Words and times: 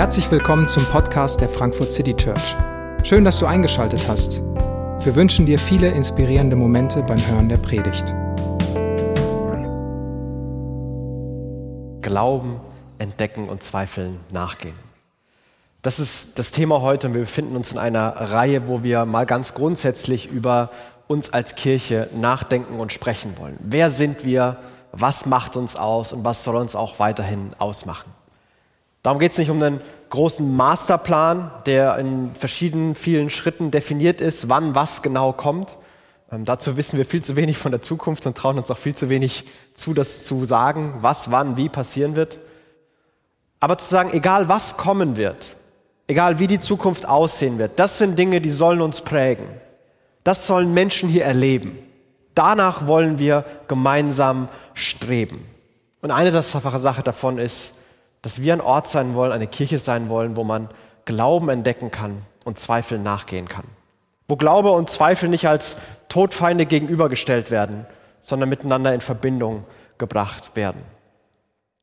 Herzlich 0.00 0.30
willkommen 0.30 0.66
zum 0.66 0.82
Podcast 0.86 1.42
der 1.42 1.50
Frankfurt 1.50 1.92
City 1.92 2.16
Church. 2.16 2.56
Schön, 3.04 3.22
dass 3.22 3.38
du 3.38 3.44
eingeschaltet 3.44 4.08
hast. 4.08 4.40
Wir 5.04 5.14
wünschen 5.14 5.44
dir 5.44 5.58
viele 5.58 5.88
inspirierende 5.88 6.56
Momente 6.56 7.02
beim 7.02 7.18
Hören 7.18 7.50
der 7.50 7.58
Predigt. 7.58 8.06
Glauben, 12.00 12.60
entdecken 12.96 13.50
und 13.50 13.62
Zweifeln 13.62 14.18
nachgehen. 14.30 14.74
Das 15.82 16.00
ist 16.00 16.38
das 16.38 16.50
Thema 16.50 16.80
heute 16.80 17.08
und 17.08 17.12
wir 17.12 17.20
befinden 17.20 17.54
uns 17.54 17.70
in 17.70 17.76
einer 17.76 18.08
Reihe, 18.08 18.68
wo 18.68 18.82
wir 18.82 19.04
mal 19.04 19.26
ganz 19.26 19.52
grundsätzlich 19.52 20.30
über 20.30 20.70
uns 21.08 21.30
als 21.30 21.56
Kirche 21.56 22.08
nachdenken 22.18 22.80
und 22.80 22.90
sprechen 22.90 23.34
wollen. 23.36 23.58
Wer 23.60 23.90
sind 23.90 24.24
wir? 24.24 24.56
Was 24.92 25.26
macht 25.26 25.56
uns 25.56 25.76
aus 25.76 26.14
und 26.14 26.24
was 26.24 26.42
soll 26.42 26.56
uns 26.56 26.74
auch 26.74 27.00
weiterhin 27.00 27.50
ausmachen? 27.58 28.10
Darum 29.02 29.18
geht 29.18 29.32
es 29.32 29.38
nicht 29.38 29.50
um 29.50 29.62
einen 29.62 29.80
großen 30.10 30.54
Masterplan, 30.54 31.50
der 31.64 31.96
in 31.98 32.34
verschiedenen, 32.34 32.94
vielen 32.94 33.30
Schritten 33.30 33.70
definiert 33.70 34.20
ist, 34.20 34.48
wann 34.48 34.74
was 34.74 35.02
genau 35.02 35.32
kommt. 35.32 35.76
Ähm, 36.30 36.44
dazu 36.44 36.76
wissen 36.76 36.98
wir 36.98 37.06
viel 37.06 37.22
zu 37.22 37.36
wenig 37.36 37.56
von 37.56 37.72
der 37.72 37.80
Zukunft 37.80 38.26
und 38.26 38.36
trauen 38.36 38.58
uns 38.58 38.70
auch 38.70 38.78
viel 38.78 38.94
zu 38.94 39.08
wenig 39.08 39.44
zu, 39.74 39.94
das 39.94 40.24
zu 40.24 40.44
sagen, 40.44 40.94
was, 41.00 41.30
wann, 41.30 41.56
wie 41.56 41.68
passieren 41.68 42.14
wird. 42.14 42.40
Aber 43.58 43.78
zu 43.78 43.88
sagen, 43.88 44.10
egal 44.12 44.48
was 44.48 44.76
kommen 44.76 45.16
wird, 45.16 45.56
egal 46.06 46.38
wie 46.38 46.46
die 46.46 46.60
Zukunft 46.60 47.08
aussehen 47.08 47.58
wird, 47.58 47.78
das 47.78 47.98
sind 47.98 48.18
Dinge, 48.18 48.40
die 48.40 48.50
sollen 48.50 48.80
uns 48.82 49.00
prägen. 49.00 49.46
Das 50.24 50.46
sollen 50.46 50.74
Menschen 50.74 51.08
hier 51.08 51.24
erleben. 51.24 51.78
Danach 52.34 52.86
wollen 52.86 53.18
wir 53.18 53.44
gemeinsam 53.68 54.48
streben. 54.74 55.46
Und 56.02 56.10
eine 56.10 56.30
der 56.30 56.42
Sache 56.42 57.02
davon 57.02 57.38
ist, 57.38 57.74
dass 58.22 58.42
wir 58.42 58.52
ein 58.52 58.60
Ort 58.60 58.86
sein 58.86 59.14
wollen, 59.14 59.32
eine 59.32 59.46
Kirche 59.46 59.78
sein 59.78 60.08
wollen, 60.08 60.36
wo 60.36 60.44
man 60.44 60.68
Glauben 61.04 61.48
entdecken 61.48 61.90
kann 61.90 62.22
und 62.44 62.58
Zweifel 62.58 62.98
nachgehen 62.98 63.48
kann. 63.48 63.64
Wo 64.28 64.36
Glaube 64.36 64.70
und 64.70 64.90
Zweifel 64.90 65.28
nicht 65.28 65.48
als 65.48 65.76
Todfeinde 66.08 66.66
gegenübergestellt 66.66 67.50
werden, 67.50 67.86
sondern 68.20 68.48
miteinander 68.48 68.94
in 68.94 69.00
Verbindung 69.00 69.64
gebracht 69.98 70.54
werden. 70.54 70.82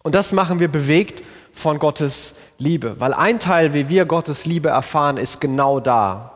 Und 0.04 0.16
das 0.16 0.32
machen 0.32 0.60
wir 0.60 0.72
bewegt 0.72 1.24
von 1.52 1.80
Gottes 1.80 2.36
Liebe, 2.58 3.00
weil 3.00 3.14
ein 3.14 3.40
Teil, 3.40 3.74
wie 3.74 3.90
wir 3.90 4.06
Gottes 4.06 4.46
Liebe 4.46 4.70
erfahren, 4.70 5.18
ist 5.18 5.42
genau 5.42 5.80
da. 5.80 6.34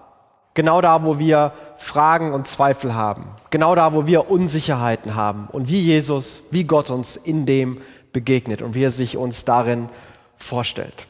Genau 0.54 0.82
da, 0.82 1.06
wo 1.06 1.18
wir 1.18 1.54
Fragen 1.78 2.34
und 2.34 2.48
Zweifel 2.48 2.94
haben. 2.94 3.24
Genau 3.50 3.74
da, 3.74 3.94
wo 3.94 4.06
wir 4.06 4.30
Unsicherheiten 4.30 5.16
haben. 5.16 5.48
Und 5.50 5.70
wie 5.70 5.80
Jesus, 5.80 6.44
wie 6.52 6.66
Gott 6.66 6.90
uns 6.90 7.16
in 7.16 7.46
dem 7.46 7.80
begegnet 8.14 8.62
und 8.62 8.76
wie 8.76 8.84
er 8.84 8.92
sich 8.92 9.18
uns 9.18 9.46
darin 9.46 9.90
vorstellt. 10.38 11.08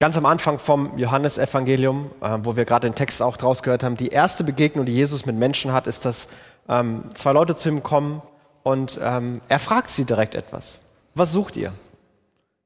Ganz 0.00 0.16
am 0.16 0.26
Anfang 0.26 0.58
vom 0.58 0.98
Johannesevangelium, 0.98 2.10
äh, 2.20 2.38
wo 2.42 2.56
wir 2.56 2.64
gerade 2.64 2.88
den 2.88 2.94
Text 2.94 3.22
auch 3.22 3.36
draus 3.36 3.62
gehört 3.62 3.84
haben, 3.84 3.96
die 3.96 4.08
erste 4.08 4.42
Begegnung, 4.42 4.84
die 4.84 4.92
Jesus 4.92 5.26
mit 5.26 5.36
Menschen 5.36 5.72
hat, 5.72 5.86
ist, 5.86 6.04
dass 6.04 6.28
ähm, 6.68 7.04
zwei 7.14 7.32
Leute 7.32 7.54
zu 7.54 7.68
ihm 7.68 7.82
kommen 7.82 8.20
und 8.64 8.98
ähm, 9.00 9.40
er 9.48 9.58
fragt 9.58 9.90
sie 9.90 10.04
direkt 10.04 10.34
etwas. 10.34 10.82
Was 11.14 11.32
sucht 11.32 11.56
ihr? 11.56 11.72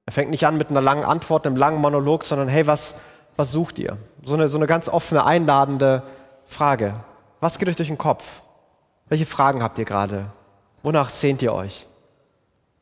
Er 0.06 0.12
fängt 0.12 0.30
nicht 0.30 0.46
an 0.46 0.56
mit 0.56 0.70
einer 0.70 0.80
langen 0.80 1.04
Antwort, 1.04 1.46
einem 1.46 1.56
langen 1.56 1.80
Monolog, 1.80 2.24
sondern 2.24 2.48
hey, 2.48 2.66
was, 2.66 2.94
was 3.36 3.52
sucht 3.52 3.78
ihr? 3.78 3.98
So 4.24 4.34
eine, 4.34 4.48
so 4.48 4.56
eine 4.56 4.66
ganz 4.66 4.88
offene, 4.88 5.24
einladende 5.24 6.04
Frage. 6.44 6.94
Was 7.40 7.58
geht 7.58 7.68
euch 7.68 7.76
durch 7.76 7.88
den 7.88 7.98
Kopf? 7.98 8.42
Welche 9.08 9.26
Fragen 9.26 9.62
habt 9.62 9.78
ihr 9.78 9.84
gerade? 9.84 10.28
Wonach 10.82 11.08
sehnt 11.08 11.42
ihr 11.42 11.52
euch? 11.52 11.86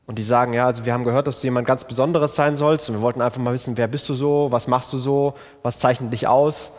Und 0.07 0.19
die 0.19 0.23
sagen, 0.23 0.53
ja, 0.53 0.67
also 0.67 0.85
wir 0.85 0.93
haben 0.93 1.05
gehört, 1.05 1.27
dass 1.27 1.41
du 1.41 1.47
jemand 1.47 1.67
ganz 1.67 1.85
Besonderes 1.85 2.37
sein 2.37 2.57
sollst 2.57 2.89
und 2.89 2.97
wir 2.97 3.03
wollten 3.03 3.23
einfach 3.23 3.41
mal 3.41 3.55
wissen, 3.55 3.77
wer 3.77 3.89
bist 3.89 4.09
du 4.09 4.15
so, 4.15 4.49
was 4.51 4.67
machst 4.67 4.93
du 4.93 4.99
so, 4.99 5.33
was 5.63 5.79
zeichnet 5.79 6.13
dich 6.13 6.27
aus. 6.27 6.73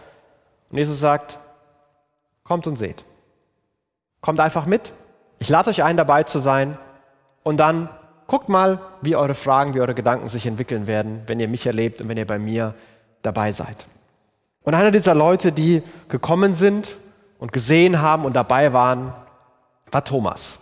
Und 0.69 0.77
Jesus 0.77 0.99
sagt, 0.99 1.39
kommt 2.43 2.67
und 2.67 2.75
seht. 2.75 3.03
Kommt 4.21 4.39
einfach 4.39 4.65
mit. 4.67 4.93
Ich 5.39 5.49
lade 5.49 5.69
euch 5.69 5.83
ein, 5.83 5.97
dabei 5.97 6.23
zu 6.23 6.39
sein 6.39 6.77
und 7.43 7.57
dann 7.57 7.89
guckt 8.27 8.49
mal, 8.49 8.79
wie 9.01 9.15
eure 9.15 9.33
Fragen, 9.33 9.73
wie 9.73 9.81
eure 9.81 9.95
Gedanken 9.95 10.27
sich 10.27 10.45
entwickeln 10.45 10.87
werden, 10.87 11.23
wenn 11.27 11.39
ihr 11.39 11.47
mich 11.47 11.65
erlebt 11.65 12.01
und 12.01 12.09
wenn 12.09 12.17
ihr 12.17 12.27
bei 12.27 12.39
mir 12.39 12.75
dabei 13.21 13.51
seid. 13.51 13.87
Und 14.63 14.73
einer 14.73 14.91
dieser 14.91 15.15
Leute, 15.15 15.51
die 15.51 15.83
gekommen 16.09 16.53
sind 16.53 16.95
und 17.39 17.53
gesehen 17.53 18.01
haben 18.01 18.25
und 18.25 18.35
dabei 18.35 18.73
waren, 18.73 19.13
war 19.91 20.03
Thomas. 20.03 20.59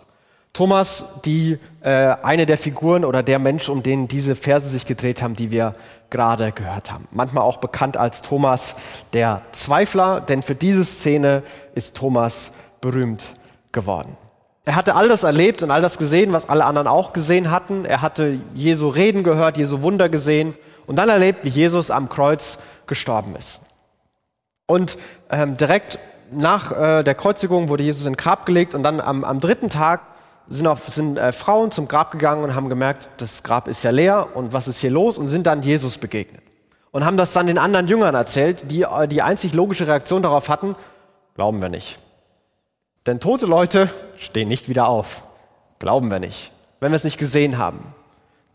Thomas, 0.54 1.04
die 1.24 1.58
äh, 1.80 2.14
eine 2.22 2.46
der 2.46 2.56
Figuren 2.56 3.04
oder 3.04 3.24
der 3.24 3.40
Mensch, 3.40 3.68
um 3.68 3.82
den 3.82 4.06
diese 4.06 4.36
Verse 4.36 4.68
sich 4.68 4.86
gedreht 4.86 5.20
haben, 5.20 5.34
die 5.34 5.50
wir 5.50 5.72
gerade 6.10 6.52
gehört 6.52 6.92
haben. 6.92 7.08
Manchmal 7.10 7.42
auch 7.42 7.56
bekannt 7.56 7.96
als 7.96 8.22
Thomas 8.22 8.76
der 9.12 9.42
Zweifler, 9.50 10.20
denn 10.20 10.44
für 10.44 10.54
diese 10.54 10.84
Szene 10.84 11.42
ist 11.74 11.96
Thomas 11.96 12.52
berühmt 12.80 13.34
geworden. 13.72 14.16
Er 14.64 14.76
hatte 14.76 14.94
all 14.94 15.08
das 15.08 15.24
erlebt 15.24 15.64
und 15.64 15.72
all 15.72 15.82
das 15.82 15.98
gesehen, 15.98 16.32
was 16.32 16.48
alle 16.48 16.64
anderen 16.64 16.86
auch 16.86 17.12
gesehen 17.12 17.50
hatten. 17.50 17.84
Er 17.84 18.00
hatte 18.00 18.38
Jesu 18.54 18.88
Reden 18.88 19.24
gehört, 19.24 19.58
Jesu 19.58 19.82
Wunder 19.82 20.08
gesehen 20.08 20.54
und 20.86 20.96
dann 20.96 21.08
erlebt, 21.08 21.44
wie 21.44 21.48
Jesus 21.48 21.90
am 21.90 22.08
Kreuz 22.08 22.58
gestorben 22.86 23.34
ist. 23.34 23.60
Und 24.66 24.98
ähm, 25.30 25.56
direkt 25.56 25.98
nach 26.30 26.70
äh, 26.70 27.02
der 27.02 27.16
Kreuzigung 27.16 27.68
wurde 27.68 27.82
Jesus 27.82 28.06
in 28.06 28.16
Grab 28.16 28.46
gelegt 28.46 28.72
und 28.72 28.84
dann 28.84 29.00
am, 29.00 29.24
am 29.24 29.40
dritten 29.40 29.68
Tag 29.68 30.13
sind, 30.48 30.66
auf, 30.66 30.88
sind 30.88 31.18
äh, 31.18 31.32
Frauen 31.32 31.70
zum 31.70 31.88
Grab 31.88 32.10
gegangen 32.10 32.44
und 32.44 32.54
haben 32.54 32.68
gemerkt, 32.68 33.10
das 33.18 33.42
Grab 33.42 33.68
ist 33.68 33.82
ja 33.82 33.90
leer 33.90 34.28
und 34.34 34.52
was 34.52 34.68
ist 34.68 34.78
hier 34.78 34.90
los 34.90 35.18
und 35.18 35.28
sind 35.28 35.46
dann 35.46 35.62
Jesus 35.62 35.98
begegnet. 35.98 36.42
Und 36.90 37.04
haben 37.04 37.16
das 37.16 37.32
dann 37.32 37.46
den 37.46 37.58
anderen 37.58 37.88
Jüngern 37.88 38.14
erzählt, 38.14 38.70
die 38.70 38.82
äh, 38.82 39.08
die 39.08 39.22
einzig 39.22 39.54
logische 39.54 39.86
Reaktion 39.86 40.22
darauf 40.22 40.48
hatten, 40.48 40.76
glauben 41.34 41.60
wir 41.60 41.68
nicht. 41.68 41.98
Denn 43.06 43.20
tote 43.20 43.46
Leute 43.46 43.90
stehen 44.18 44.48
nicht 44.48 44.68
wieder 44.68 44.88
auf. 44.88 45.28
Glauben 45.78 46.10
wir 46.10 46.20
nicht, 46.20 46.52
wenn 46.80 46.92
wir 46.92 46.96
es 46.96 47.04
nicht 47.04 47.18
gesehen 47.18 47.58
haben. 47.58 47.94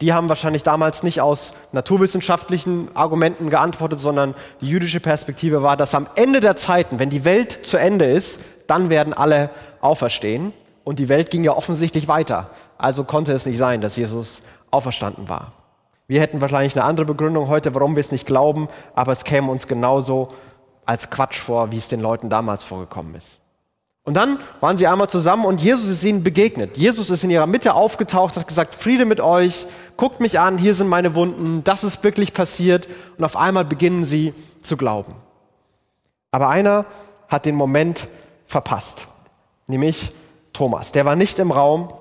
Die 0.02 0.14
haben 0.14 0.30
wahrscheinlich 0.30 0.64
damals 0.64 1.04
nicht 1.04 1.20
aus 1.20 1.54
naturwissenschaftlichen 1.74 2.96
Argumenten 2.96 3.50
geantwortet, 3.50 4.00
sondern 4.00 4.34
die 4.62 4.70
jüdische 4.70 5.02
Perspektive 5.02 5.62
war, 5.62 5.76
dass 5.76 5.94
am 5.94 6.08
Ende 6.16 6.40
der 6.40 6.56
Zeiten, 6.56 7.00
wenn 7.00 7.10
die 7.10 7.26
Welt 7.26 7.66
zu 7.66 7.78
Ende 7.78 8.06
ist, 8.06 8.40
dann 8.68 8.90
werden 8.90 9.14
alle 9.14 9.50
auferstehen. 9.82 10.54
Und 10.90 10.98
die 10.98 11.08
Welt 11.08 11.30
ging 11.30 11.44
ja 11.44 11.56
offensichtlich 11.56 12.08
weiter. 12.08 12.50
Also 12.80 13.04
konnte 13.04 13.32
es 13.32 13.46
nicht 13.46 13.60
sein, 13.60 13.80
dass 13.80 13.96
Jesus 13.96 14.42
auferstanden 14.72 15.30
war. 15.30 15.52
Wir 16.08 16.20
hätten 16.20 16.42
wahrscheinlich 16.42 16.76
eine 16.76 16.84
andere 16.84 17.06
Begründung 17.06 17.48
heute, 17.48 17.76
warum 17.76 17.96
wir 17.96 18.02
es 18.02 18.12
nicht 18.12 18.26
glauben, 18.26 18.70
aber 18.96 19.12
es 19.12 19.24
käme 19.24 19.52
uns 19.52 19.68
genauso 19.68 20.30
als 20.88 21.12
Quatsch 21.12 21.38
vor, 21.38 21.72
wie 21.72 21.78
es 21.78 21.90
den 21.90 22.00
Leuten 22.00 22.32
damals 22.32 22.64
vorgekommen 22.64 23.14
ist. 23.14 23.38
Und 24.04 24.16
dann 24.16 24.40
waren 24.62 24.78
sie 24.78 24.88
einmal 24.88 25.08
zusammen 25.10 25.46
und 25.46 25.62
Jesus 25.62 25.90
ist 25.90 26.04
ihnen 26.04 26.24
begegnet. 26.24 26.76
Jesus 26.76 27.12
ist 27.12 27.24
in 27.24 27.30
ihrer 27.30 27.46
Mitte 27.46 27.76
aufgetaucht, 27.76 28.36
hat 28.36 28.48
gesagt, 28.48 28.74
Friede 28.74 29.06
mit 29.06 29.22
euch, 29.22 29.68
guckt 29.96 30.20
mich 30.20 30.40
an, 30.40 30.58
hier 30.58 30.74
sind 30.74 30.88
meine 30.88 31.14
Wunden, 31.14 31.64
das 31.64 31.84
ist 31.84 32.04
wirklich 32.04 32.34
passiert. 32.34 32.88
Und 33.16 33.26
auf 33.26 33.38
einmal 33.38 33.66
beginnen 33.66 34.04
sie 34.04 34.34
zu 34.64 34.76
glauben. 34.76 35.14
Aber 36.32 36.50
einer 36.50 36.88
hat 37.28 37.46
den 37.46 37.54
Moment 37.54 38.08
verpasst, 38.48 39.08
nämlich 39.68 40.14
Thomas. 40.60 40.92
Der 40.92 41.06
war 41.06 41.16
nicht 41.16 41.40
im 41.40 41.52
Raum 41.52 41.94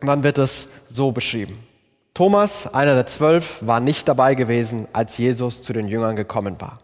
und 0.00 0.08
dann 0.08 0.24
wird 0.24 0.38
es 0.38 0.66
so 0.88 1.12
beschrieben. 1.12 1.64
Thomas, 2.12 2.66
einer 2.66 2.96
der 2.96 3.06
zwölf, 3.06 3.64
war 3.64 3.78
nicht 3.78 4.08
dabei 4.08 4.34
gewesen, 4.34 4.88
als 4.92 5.16
Jesus 5.16 5.62
zu 5.62 5.72
den 5.72 5.86
Jüngern 5.86 6.16
gekommen 6.16 6.60
war. 6.60 6.78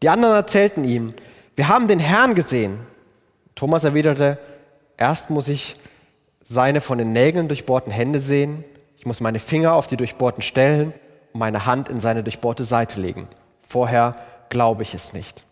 Die 0.00 0.08
anderen 0.08 0.34
erzählten 0.34 0.84
ihm, 0.84 1.12
wir 1.54 1.68
haben 1.68 1.86
den 1.86 1.98
Herrn 1.98 2.34
gesehen. 2.34 2.78
Thomas 3.56 3.84
erwiderte, 3.84 4.38
erst 4.96 5.28
muss 5.28 5.48
ich 5.48 5.76
seine 6.42 6.80
von 6.80 6.96
den 6.96 7.12
Nägeln 7.12 7.48
durchbohrten 7.48 7.92
Hände 7.92 8.18
sehen, 8.18 8.64
ich 8.96 9.04
muss 9.04 9.20
meine 9.20 9.40
Finger 9.40 9.74
auf 9.74 9.86
die 9.86 9.98
durchbohrten 9.98 10.40
Stellen 10.40 10.94
und 11.34 11.40
meine 11.40 11.66
Hand 11.66 11.90
in 11.90 12.00
seine 12.00 12.22
durchbohrte 12.22 12.64
Seite 12.64 13.02
legen. 13.02 13.28
Vorher 13.60 14.16
glaube 14.48 14.82
ich 14.82 14.94
es 14.94 15.12
nicht. 15.12 15.44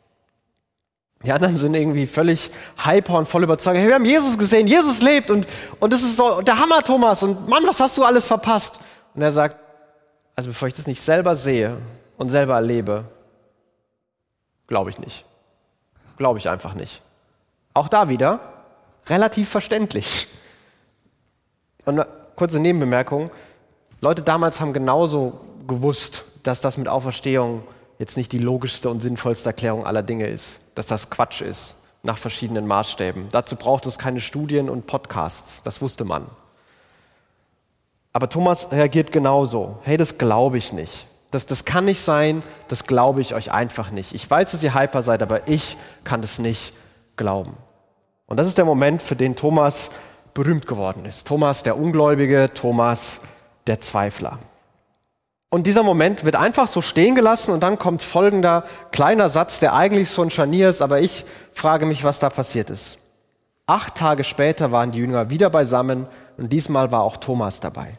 Die 1.25 1.33
anderen 1.33 1.57
sind 1.57 1.75
irgendwie 1.75 2.07
völlig 2.07 2.51
hyper 2.85 3.19
und 3.19 3.27
voll 3.27 3.43
überzeugt. 3.43 3.79
Hey, 3.79 3.89
wir 3.89 3.95
haben 3.95 4.05
Jesus 4.05 4.37
gesehen, 4.37 4.67
Jesus 4.67 5.03
lebt 5.03 5.31
und, 5.31 5.47
und 5.81 5.93
das 5.93 6.03
ist 6.03 6.17
so 6.17 6.43
der 6.43 6.59
Hammer, 6.59 6.83
Thomas. 6.83 7.23
Und 7.23 7.49
Mann, 7.49 7.67
was 7.67 7.81
hast 7.81 7.97
du 7.97 8.05
alles 8.05 8.27
verpasst? 8.27 8.79
Und 9.15 9.23
er 9.23 9.33
sagt, 9.33 9.57
also 10.35 10.51
bevor 10.51 10.69
ich 10.69 10.75
das 10.75 10.87
nicht 10.87 11.01
selber 11.01 11.35
sehe 11.35 11.79
und 12.19 12.29
selber 12.29 12.55
erlebe, 12.55 13.05
glaube 14.67 14.91
ich 14.91 14.99
nicht. 14.99 15.25
Glaube 16.19 16.39
ich 16.39 16.49
einfach 16.49 16.75
nicht. 16.75 17.03
Auch 17.75 17.89
da 17.89 18.09
wieder 18.09 18.41
relativ 19.07 19.49
verständlich. 19.49 20.29
Und 21.85 22.01
eine 22.01 22.09
kurze 22.37 22.61
Nebenbemerkung. 22.61 23.31
Leute 24.01 24.23
damals 24.23 24.61
haben 24.61 24.73
genauso 24.73 25.41
gewusst, 25.67 26.25
dass 26.43 26.61
das 26.61 26.77
mit 26.77 26.89
Auferstehung 26.89 27.63
jetzt 27.99 28.17
nicht 28.17 28.33
die 28.33 28.39
logischste 28.39 28.91
und 28.91 29.01
sinnvollste 29.01 29.49
Erklärung 29.49 29.87
aller 29.87 30.03
Dinge 30.03 30.27
ist, 30.27 30.61
dass 30.75 30.87
das 30.87 31.11
Quatsch 31.11 31.41
ist 31.41 31.77
nach 32.03 32.19
verschiedenen 32.19 32.67
Maßstäben. 32.67 33.29
Dazu 33.31 33.57
braucht 33.57 33.87
es 33.87 33.99
keine 33.99 34.21
Studien 34.21 34.69
und 34.71 34.87
Podcasts, 34.87 35.63
das 35.63 35.81
wusste 35.81 36.05
man. 36.05 36.27
Aber 38.13 38.29
Thomas 38.29 38.73
reagiert 38.73 39.13
genauso. 39.13 39.79
Hey, 39.83 39.97
das 39.99 40.17
glaube 40.17 40.57
ich 40.57 40.73
nicht. 40.73 41.07
Das, 41.31 41.45
das 41.45 41.65
kann 41.65 41.85
nicht 41.85 42.01
sein, 42.01 42.43
das 42.69 42.85
glaube 42.85 43.21
ich 43.21 43.35
euch 43.35 43.53
einfach 43.53 43.91
nicht. 43.91 44.15
Ich 44.15 44.31
weiß, 44.31 44.53
dass 44.53 44.63
ihr 44.63 44.75
hyper 44.75 45.03
seid, 45.03 45.23
aber 45.23 45.49
ich 45.49 45.77
kann 46.05 46.23
das 46.23 46.39
nicht 46.39 46.73
glauben. 47.17 47.55
Und 48.27 48.39
das 48.39 48.47
ist 48.47 48.57
der 48.59 48.65
Moment, 48.65 49.03
für 49.03 49.17
den 49.17 49.37
Thomas 49.37 49.91
berühmt 50.33 50.67
geworden 50.67 51.05
ist. 51.05 51.27
Thomas 51.27 51.63
der 51.63 51.77
Ungläubige, 51.77 52.51
Thomas 52.55 53.21
der 53.67 53.81
Zweifler. 53.81 54.39
Und 55.49 55.67
dieser 55.67 55.83
Moment 55.83 56.25
wird 56.25 56.37
einfach 56.37 56.67
so 56.69 56.83
stehen 56.83 57.15
gelassen 57.15 57.53
und 57.53 57.61
dann 57.61 57.79
kommt 57.79 58.03
folgender 58.03 58.65
kleiner 58.91 59.29
Satz, 59.29 59.61
der 59.61 59.75
eigentlich 59.75 60.11
so 60.11 60.23
ein 60.23 60.31
Scharnier 60.31 60.69
ist, 60.69 60.83
aber 60.83 61.01
ich 61.01 61.25
frage 61.53 61.87
mich, 61.87 62.05
was 62.05 62.19
da 62.19 62.31
passiert 62.31 62.69
ist. 62.71 62.99
Acht 63.67 63.95
Tage 63.95 64.25
später 64.25 64.73
waren 64.73 64.93
die 64.93 64.99
Jünger 64.99 65.31
wieder 65.31 65.51
beisammen 65.51 66.07
und 66.37 66.53
diesmal 66.53 66.93
war 66.93 67.03
auch 67.03 67.17
Thomas 67.17 67.61
dabei. 67.61 67.93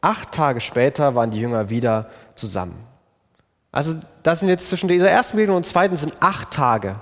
Acht 0.00 0.32
Tage 0.32 0.60
später 0.60 1.14
waren 1.14 1.30
die 1.30 1.40
Jünger 1.40 1.70
wieder 1.70 2.08
zusammen. 2.34 2.86
Also 3.72 3.96
das 4.22 4.40
sind 4.40 4.48
jetzt 4.48 4.68
zwischen 4.68 4.88
dieser 4.88 5.10
ersten 5.10 5.36
Begegnung 5.36 5.56
und 5.56 5.66
zweiten 5.66 5.96
sind 5.96 6.22
acht 6.22 6.50
Tage. 6.50 6.96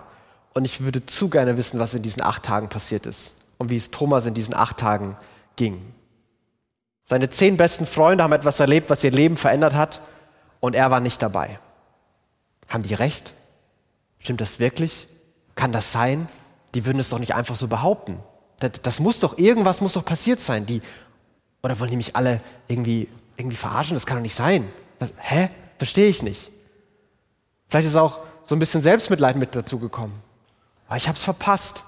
Und 0.54 0.64
ich 0.64 0.84
würde 0.84 1.04
zu 1.06 1.28
gerne 1.28 1.56
wissen, 1.56 1.80
was 1.80 1.94
in 1.94 2.02
diesen 2.02 2.22
acht 2.22 2.44
Tagen 2.44 2.68
passiert 2.68 3.06
ist 3.06 3.36
und 3.58 3.70
wie 3.70 3.76
es 3.76 3.90
Thomas 3.90 4.26
in 4.26 4.34
diesen 4.34 4.54
acht 4.54 4.78
Tagen 4.78 5.16
ging. 5.56 5.82
Seine 7.12 7.28
zehn 7.28 7.58
besten 7.58 7.84
Freunde 7.84 8.24
haben 8.24 8.32
etwas 8.32 8.58
erlebt, 8.58 8.88
was 8.88 9.04
ihr 9.04 9.10
Leben 9.10 9.36
verändert 9.36 9.74
hat 9.74 10.00
und 10.60 10.74
er 10.74 10.90
war 10.90 10.98
nicht 10.98 11.20
dabei. 11.20 11.58
Haben 12.70 12.84
die 12.84 12.94
recht? 12.94 13.34
Stimmt 14.18 14.40
das 14.40 14.58
wirklich? 14.60 15.08
Kann 15.54 15.72
das 15.72 15.92
sein? 15.92 16.26
Die 16.74 16.86
würden 16.86 16.98
es 16.98 17.10
doch 17.10 17.18
nicht 17.18 17.34
einfach 17.34 17.54
so 17.54 17.68
behaupten. 17.68 18.18
Das, 18.60 18.72
das 18.82 18.98
muss 18.98 19.20
doch, 19.20 19.36
irgendwas 19.36 19.82
muss 19.82 19.92
doch 19.92 20.06
passiert 20.06 20.40
sein. 20.40 20.64
Die, 20.64 20.80
oder 21.62 21.78
wollen 21.80 21.90
die 21.90 21.98
mich 21.98 22.16
alle 22.16 22.40
irgendwie, 22.66 23.10
irgendwie 23.36 23.58
verarschen? 23.58 23.92
Das 23.92 24.06
kann 24.06 24.16
doch 24.16 24.22
nicht 24.22 24.34
sein. 24.34 24.72
Was, 24.98 25.12
hä? 25.18 25.50
Verstehe 25.76 26.08
ich 26.08 26.22
nicht. 26.22 26.50
Vielleicht 27.68 27.88
ist 27.88 27.96
auch 27.96 28.20
so 28.42 28.56
ein 28.56 28.58
bisschen 28.58 28.80
Selbstmitleid 28.80 29.36
mit 29.36 29.54
dazu 29.54 29.78
gekommen. 29.78 30.14
Aber 30.86 30.96
ich 30.96 31.08
habe 31.08 31.16
es 31.18 31.24
verpasst. 31.24 31.84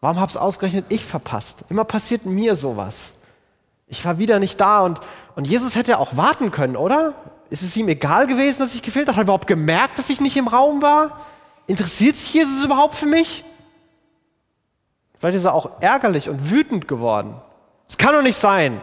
Warum 0.00 0.18
habe 0.18 0.28
es 0.28 0.36
ausgerechnet 0.36 0.86
ich 0.88 1.04
verpasst? 1.04 1.62
Immer 1.68 1.84
passiert 1.84 2.26
mir 2.26 2.56
sowas. 2.56 3.15
Ich 3.86 4.04
war 4.04 4.18
wieder 4.18 4.38
nicht 4.38 4.60
da 4.60 4.80
und, 4.80 5.00
und 5.36 5.46
Jesus 5.46 5.76
hätte 5.76 5.98
auch 5.98 6.16
warten 6.16 6.50
können, 6.50 6.76
oder? 6.76 7.14
Ist 7.50 7.62
es 7.62 7.76
ihm 7.76 7.88
egal 7.88 8.26
gewesen, 8.26 8.58
dass 8.58 8.74
ich 8.74 8.82
gefehlt 8.82 9.06
habe? 9.06 9.16
Hat 9.16 9.22
er 9.22 9.24
überhaupt 9.24 9.46
gemerkt, 9.46 9.98
dass 9.98 10.10
ich 10.10 10.20
nicht 10.20 10.36
im 10.36 10.48
Raum 10.48 10.82
war? 10.82 11.20
Interessiert 11.66 12.16
sich 12.16 12.34
Jesus 12.34 12.64
überhaupt 12.64 12.94
für 12.94 13.06
mich? 13.06 13.44
Vielleicht 15.18 15.38
ist 15.38 15.44
er 15.44 15.54
auch 15.54 15.80
ärgerlich 15.80 16.28
und 16.28 16.50
wütend 16.50 16.88
geworden. 16.88 17.40
Es 17.88 17.96
kann 17.96 18.12
doch 18.12 18.22
nicht 18.22 18.36
sein. 18.36 18.80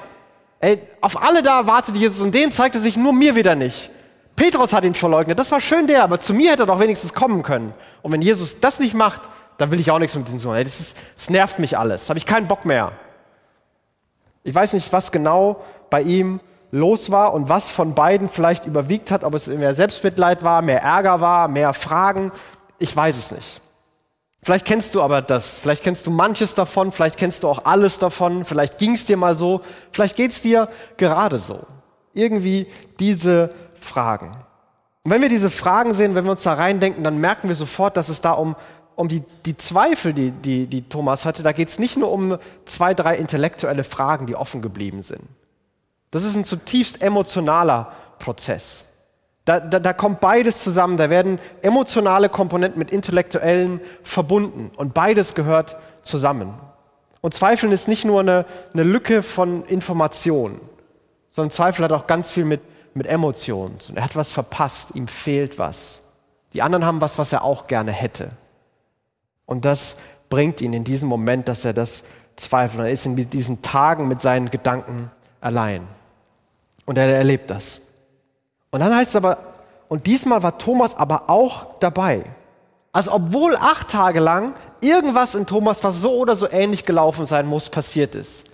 Ey, 0.61 0.79
auf 1.01 1.21
alle 1.21 1.44
da 1.44 1.67
wartet 1.67 1.97
Jesus 1.97 2.21
und 2.21 2.33
den 2.33 2.51
zeigte 2.51 2.79
sich 2.79 2.95
nur 2.95 3.11
mir 3.11 3.35
wieder 3.35 3.55
nicht. 3.55 3.89
Petrus 4.35 4.73
hat 4.73 4.85
ihn 4.85 4.95
verleugnet, 4.95 5.38
das 5.38 5.51
war 5.51 5.61
schön 5.61 5.85
der, 5.88 6.03
aber 6.03 6.19
zu 6.19 6.33
mir 6.33 6.51
hätte 6.51 6.63
er 6.63 6.67
doch 6.67 6.79
wenigstens 6.79 7.13
kommen 7.13 7.44
können. 7.44 7.73
Und 8.01 8.11
wenn 8.13 8.21
Jesus 8.21 8.59
das 8.61 8.79
nicht 8.79 8.94
macht, 8.94 9.21
dann 9.57 9.71
will 9.71 9.79
ich 9.79 9.91
auch 9.91 10.00
nichts 10.00 10.15
mit 10.15 10.27
ihm 10.29 10.39
tun. 10.41 10.55
Ey, 10.55 10.63
das, 10.63 10.95
das 11.15 11.29
nervt 11.29 11.59
mich 11.59 11.77
alles, 11.77 12.09
habe 12.09 12.17
ich 12.17 12.25
keinen 12.25 12.47
Bock 12.47 12.65
mehr. 12.65 12.94
Ich 14.44 14.54
weiß 14.54 14.74
nicht, 14.74 14.92
was 14.92 15.12
genau 15.12 15.62
bei 15.90 16.01
ihm 16.01 16.40
los 16.72 17.12
war 17.12 17.34
und 17.34 17.50
was 17.50 17.69
von 17.69 17.94
beiden 17.94 18.30
vielleicht 18.30 18.66
überwiegt 18.66 19.12
hat, 19.12 19.24
ob 19.24 19.36
es 19.36 19.48
mehr 19.48 19.75
Selbstmitleid 19.75 20.44
war, 20.44 20.62
mehr 20.62 20.81
Ärger 20.81 21.22
war, 21.22 21.48
mehr 21.48 21.74
Fragen. 21.74 22.31
Ich 22.80 22.95
weiß 22.95 23.16
es 23.18 23.31
nicht. 23.31 23.62
Vielleicht 24.42 24.66
kennst 24.66 24.94
du 24.94 25.01
aber 25.01 25.22
das, 25.22 25.56
vielleicht 25.56 25.84
kennst 25.84 26.06
du 26.06 26.12
manches 26.12 26.54
davon, 26.54 26.92
vielleicht 26.92 27.18
kennst 27.18 27.44
du 27.44 27.48
auch 27.48 27.63
alles 27.63 28.00
davon, 28.00 28.44
vielleicht 28.44 28.78
ging 28.78 28.95
es 28.95 29.06
dir 29.06 29.16
mal 29.16 29.38
so, 29.38 29.62
vielleicht 29.92 30.18
geht 30.18 30.31
es 30.31 30.42
dir 30.42 30.68
gerade 30.98 31.38
so. 31.38 31.62
Irgendwie 32.13 32.68
diese 33.00 33.51
Fragen. 33.80 34.36
Und 35.04 35.12
wenn 35.12 35.22
wir 35.22 35.30
diese 35.30 35.50
Fragen 35.50 35.94
sehen, 35.94 36.16
wenn 36.16 36.25
wir 36.25 36.31
uns 36.31 36.44
da 36.44 36.54
reindenken, 36.54 37.04
dann 37.04 37.19
merken 37.19 37.48
wir 37.48 37.56
sofort, 37.56 37.96
dass 37.96 38.10
es 38.10 38.19
da 38.19 38.31
um, 38.31 38.56
um 38.95 39.07
die, 39.07 39.24
die 39.45 39.57
Zweifel, 39.57 40.13
die, 40.13 40.31
die, 40.31 40.68
die 40.68 40.88
Thomas 40.88 41.25
hatte, 41.25 41.44
da 41.44 41.51
geht 41.51 41.69
es 41.69 41.80
nicht 41.80 41.98
nur 41.98 42.12
um 42.12 42.38
zwei, 42.66 42.94
drei 42.94 43.16
intellektuelle 43.16 43.84
Fragen, 43.84 44.25
die 44.25 44.36
offen 44.36 44.62
geblieben 44.62 45.01
sind. 45.01 45.22
Das 46.12 46.24
ist 46.24 46.36
ein 46.36 46.45
zutiefst 46.45 47.01
emotionaler 47.01 47.94
Prozess. 48.19 48.88
Da, 49.45 49.60
da, 49.60 49.80
da 49.80 49.92
kommt 49.94 50.22
beides 50.22 50.63
zusammen, 50.63 50.95
da 50.95 51.10
werden 51.10 51.40
emotionale 51.62 52.30
Komponenten 52.30 52.80
mit 52.80 52.92
intellektuellen 52.92 53.81
verbunden 54.04 54.72
und 54.78 54.94
beides 54.94 55.34
gehört 55.34 55.75
zusammen. 56.04 56.54
Und 57.19 57.34
Zweifeln 57.34 57.72
ist 57.72 57.88
nicht 57.88 58.06
nur 58.06 58.19
eine, 58.19 58.46
eine 58.74 58.84
Lücke 58.84 59.24
von 59.24 59.63
Informationen, 59.66 60.62
sondern 61.31 61.51
Zweifel 61.51 61.84
hat 61.84 61.92
auch 61.92 62.07
ganz 62.07 62.31
viel 62.31 62.46
mit, 62.46 62.62
mit 62.94 63.07
Emotionen. 63.07 63.78
Er 63.96 64.04
hat 64.04 64.16
was 64.16 64.31
verpasst, 64.31 64.96
ihm 64.96 65.07
fehlt 65.07 65.57
was. 65.57 66.01
Die 66.54 66.62
anderen 66.62 66.86
haben 66.86 67.01
was, 67.01 67.18
was 67.18 67.34
er 67.34 67.44
auch 67.44 67.68
gerne 67.68 67.92
hätte. 67.92 68.30
Und 69.45 69.66
das 69.66 69.95
bringt 70.30 70.62
ihn 70.62 70.74
in 70.74 70.84
diesen 70.84 71.07
Moment, 71.10 71.48
dass 71.48 71.66
er 71.66 71.74
das 71.74 72.04
zweifelt. 72.36 72.86
Er 72.86 72.92
ist 72.92 73.06
in 73.06 73.16
diesen 73.16 73.62
Tagen 73.62 74.07
mit 74.07 74.22
seinen 74.22 74.50
Gedanken 74.50 75.12
allein. 75.42 75.88
Und 76.86 76.98
er 76.98 77.06
erlebt 77.06 77.50
das. 77.50 77.81
Und 78.72 78.80
dann 78.80 78.95
heißt 78.95 79.10
es 79.12 79.16
aber, 79.16 79.38
und 79.88 80.07
diesmal 80.07 80.42
war 80.42 80.57
Thomas 80.57 80.95
aber 80.95 81.30
auch 81.30 81.80
dabei. 81.80 82.24
Also 82.92 83.12
obwohl 83.12 83.56
acht 83.56 83.90
Tage 83.90 84.19
lang 84.19 84.54
irgendwas 84.81 85.36
in 85.36 85.46
Thomas, 85.46 85.84
was 85.84 86.01
so 86.01 86.18
oder 86.18 86.36
so 86.36 86.50
ähnlich 86.50 86.86
gelaufen 86.86 87.25
sein 87.25 87.46
muss, 87.46 87.69
passiert 87.69 88.16
ist, 88.16 88.48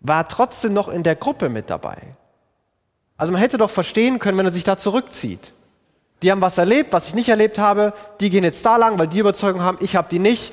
war 0.00 0.22
er 0.22 0.28
trotzdem 0.28 0.72
noch 0.72 0.88
in 0.88 1.02
der 1.02 1.16
Gruppe 1.16 1.48
mit 1.48 1.70
dabei. 1.70 1.98
Also 3.16 3.32
man 3.32 3.42
hätte 3.42 3.58
doch 3.58 3.70
verstehen 3.70 4.20
können, 4.20 4.38
wenn 4.38 4.46
er 4.46 4.52
sich 4.52 4.64
da 4.64 4.78
zurückzieht. 4.78 5.52
Die 6.22 6.30
haben 6.30 6.40
was 6.40 6.58
erlebt, 6.58 6.92
was 6.92 7.08
ich 7.08 7.14
nicht 7.14 7.28
erlebt 7.28 7.58
habe. 7.58 7.92
Die 8.20 8.30
gehen 8.30 8.44
jetzt 8.44 8.64
da 8.66 8.76
lang, 8.76 8.98
weil 8.98 9.08
die 9.08 9.20
Überzeugung 9.20 9.62
haben, 9.62 9.78
ich 9.80 9.96
habe 9.96 10.08
die 10.10 10.18
nicht. 10.18 10.52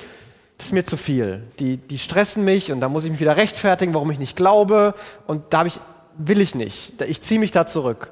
Das 0.58 0.68
ist 0.68 0.74
mir 0.74 0.86
zu 0.86 0.96
viel. 0.96 1.44
Die, 1.60 1.78
die 1.78 1.98
stressen 1.98 2.46
mich 2.46 2.72
und 2.72 2.80
da 2.80 2.88
muss 2.88 3.04
ich 3.04 3.12
mich 3.12 3.20
wieder 3.20 3.36
rechtfertigen, 3.36 3.94
warum 3.94 4.10
ich 4.12 4.20
nicht 4.20 4.38
glaube. 4.38 4.94
Und 5.28 5.54
da 5.54 5.66
ich, 5.66 5.80
will 6.18 6.40
ich 6.40 6.56
nicht. 6.56 7.02
Ich 7.02 7.22
ziehe 7.22 7.40
mich 7.40 7.52
da 7.52 7.66
zurück. 7.66 8.12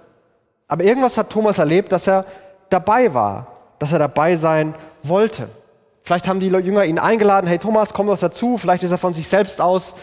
Aber 0.68 0.84
irgendwas 0.84 1.18
hat 1.18 1.30
Thomas 1.30 1.60
erlebt, 1.60 1.92
dass 1.92 2.08
er 2.08 2.26
dabei 2.70 3.14
war, 3.14 3.58
dass 3.80 3.92
er 3.92 4.00
dabei 4.00 4.36
sein 4.36 4.74
wollte. 5.04 5.50
Vielleicht 6.04 6.28
haben 6.28 6.40
die 6.40 6.48
Jünger 6.48 6.84
ihn 6.84 7.00
eingeladen, 7.00 7.48
hey 7.48 7.60
Thomas, 7.60 7.94
komm 7.94 8.08
doch 8.08 8.20
dazu. 8.20 8.58
Vielleicht 8.58 8.84
ist 8.84 8.92
er 8.92 8.98
von 8.98 9.14
sich 9.14 9.28
selbst 9.28 9.62
aus 9.62 9.96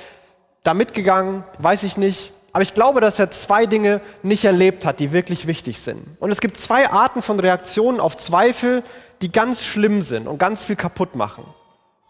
da 0.63 0.75
mitgegangen, 0.75 1.45
weiß 1.59 1.83
ich 1.83 1.97
nicht. 1.97 2.33
Aber 2.53 2.63
ich 2.63 2.75
glaube, 2.75 3.01
dass 3.01 3.19
er 3.19 3.31
zwei 3.31 3.67
Dinge 3.67 4.01
nicht 4.23 4.45
erlebt 4.45 4.85
hat, 4.85 5.01
die 5.01 5.13
wirklich 5.13 5.47
wichtig 5.47 5.81
sind. 5.81 6.05
Und 6.19 6.31
es 6.33 6.41
gibt 6.41 6.57
zwei 6.57 6.91
Arten 6.91 7.23
von 7.23 7.39
Reaktionen 7.39 8.01
auf 8.01 8.17
Zweifel, 8.17 8.83
die 9.23 9.31
ganz 9.31 9.65
schlimm 9.65 10.03
sind 10.03 10.27
und 10.27 10.39
ganz 10.39 10.65
viel 10.65 10.77
kaputt 10.77 11.15
machen. 11.15 11.45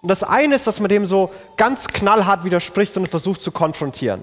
Und 0.02 0.08
das 0.08 0.22
eine 0.22 0.54
ist, 0.54 0.66
dass 0.66 0.80
man 0.80 0.88
dem 0.88 1.04
so 1.04 1.30
ganz 1.56 1.88
knallhart 1.88 2.44
widerspricht 2.44 2.96
und 2.96 3.08
versucht 3.08 3.42
zu 3.42 3.52
konfrontieren. 3.52 4.22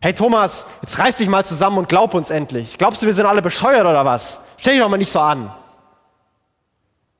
Hey 0.00 0.12
Thomas, 0.12 0.66
jetzt 0.82 0.98
reiß 0.98 1.16
dich 1.16 1.28
mal 1.28 1.44
zusammen 1.44 1.78
und 1.78 1.88
glaub 1.88 2.14
uns 2.14 2.30
endlich. 2.30 2.76
Glaubst 2.76 3.02
du, 3.02 3.06
wir 3.06 3.14
sind 3.14 3.26
alle 3.26 3.42
bescheuert 3.42 3.86
oder 3.86 4.04
was? 4.04 4.40
Stell 4.58 4.74
dich 4.74 4.82
doch 4.82 4.88
mal 4.88 4.96
nicht 4.96 5.10
so 5.10 5.20
an. 5.20 5.52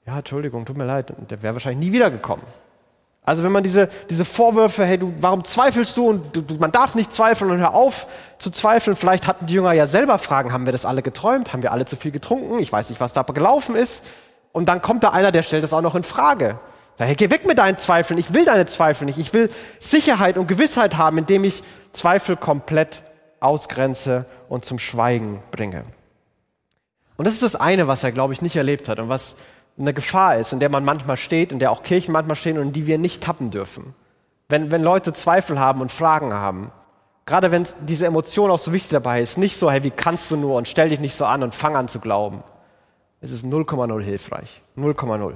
Ja, 0.07 0.19
Entschuldigung, 0.19 0.65
tut 0.65 0.77
mir 0.77 0.85
leid. 0.85 1.13
Der 1.31 1.43
wäre 1.43 1.55
wahrscheinlich 1.55 1.87
nie 1.87 1.93
wiedergekommen. 1.93 2.45
Also 3.27 3.43
wenn 3.43 3.51
man 3.51 3.65
diese, 3.65 3.89
diese 4.09 4.25
Vorwürfe, 4.25 4.85
hey, 4.85 4.99
du, 4.99 5.13
warum 5.21 5.45
zweifelst 5.45 5.97
du 5.97 6.11
und 6.11 6.37
du, 6.37 6.43
du, 6.43 6.55
man 6.55 6.71
darf 6.71 6.95
nicht 6.95 7.13
zweifeln 7.13 7.51
und 7.51 7.59
hör 7.59 7.75
auf 7.75 8.07
zu 8.39 8.51
zweifeln. 8.51 8.95
Vielleicht 8.95 9.27
hatten 9.27 9.47
die 9.47 9.55
Jünger 9.55 9.73
ja 9.73 9.87
selber 9.87 10.19
Fragen, 10.19 10.53
haben 10.53 10.65
wir 10.65 10.73
das 10.73 10.85
alle 10.85 11.03
geträumt? 11.03 11.53
Haben 11.53 11.65
wir 11.65 11.73
alle 11.73 11.87
zu 11.87 11.97
viel 11.97 12.13
getrunken? 12.13 12.61
Ich 12.61 12.73
weiß 12.73 12.89
nicht, 12.89 13.01
was 13.01 13.15
da 13.15 13.23
gelaufen 13.23 13.75
ist. 13.75 14.07
Und 14.53 14.69
dann 14.69 14.81
kommt 14.81 15.03
da 15.03 15.11
einer, 15.11 15.33
der 15.33 15.43
stellt 15.43 15.65
das 15.65 15.73
auch 15.73 15.81
noch 15.81 15.97
in 15.97 16.05
Frage. 16.05 16.61
Hey, 16.99 17.17
geh 17.17 17.29
weg 17.29 17.45
mit 17.47 17.59
deinen 17.59 17.77
Zweifeln. 17.77 18.19
Ich 18.19 18.33
will 18.33 18.45
deine 18.45 18.65
Zweifel 18.65 19.07
nicht. 19.07 19.19
Ich 19.19 19.35
will 19.35 19.51
Sicherheit 19.81 20.39
und 20.39 20.47
Gewissheit 20.47 20.97
haben, 20.97 21.19
indem 21.19 21.43
ich 21.43 21.65
Zweifel 21.93 22.37
komplett 22.37 23.03
ausgrenze 23.41 24.25
und 24.49 24.65
zum 24.65 24.79
Schweigen 24.79 25.43
bringe. 25.51 25.83
Und 27.17 27.27
das 27.27 27.35
ist 27.35 27.43
das 27.43 27.57
eine, 27.57 27.89
was 27.89 28.05
er, 28.05 28.13
glaube 28.13 28.33
ich, 28.35 28.41
nicht 28.41 28.57
erlebt 28.57 28.89
hat 28.89 29.01
und 29.01 29.09
was 29.09 29.37
eine 29.79 29.95
Gefahr 29.95 30.37
ist, 30.37 30.53
in 30.53 30.61
der 30.61 30.71
man 30.71 30.85
manchmal 30.85 31.17
steht, 31.17 31.53
in 31.53 31.59
der 31.59 31.71
auch 31.71 31.83
Kirchen 31.83 32.13
manchmal 32.13 32.37
stehen 32.37 32.59
und 32.59 32.69
in 32.69 32.73
die 32.73 32.87
wir 32.87 32.99
nicht 32.99 33.23
tappen 33.23 33.51
dürfen. 33.51 33.95
Wenn, 34.49 34.71
wenn 34.71 34.83
Leute 34.83 35.13
Zweifel 35.13 35.59
haben 35.59 35.81
und 35.81 35.93
Fragen 35.93 36.33
haben, 36.33 36.71
gerade 37.27 37.51
wenn 37.51 37.67
diese 37.83 38.07
Emotion 38.07 38.51
auch 38.51 38.59
so 38.59 38.73
wichtig 38.73 38.91
dabei 38.91 39.21
ist, 39.21 39.37
nicht 39.37 39.57
so, 39.57 39.71
hey, 39.71 39.83
wie 39.83 39.91
kannst 39.91 40.31
du 40.31 40.37
nur 40.37 40.57
und 40.57 40.69
stell 40.69 40.89
dich 40.89 41.01
nicht 41.01 41.15
so 41.15 41.25
an 41.25 41.43
und 41.43 41.55
fang 41.55 41.77
an 41.77 41.89
zu 41.89 41.99
glauben. 41.99 42.43
Es 43.21 43.33
ist 43.33 43.45
0,0 43.45 44.03
hilfreich. 44.03 44.63
0,0. 44.77 45.35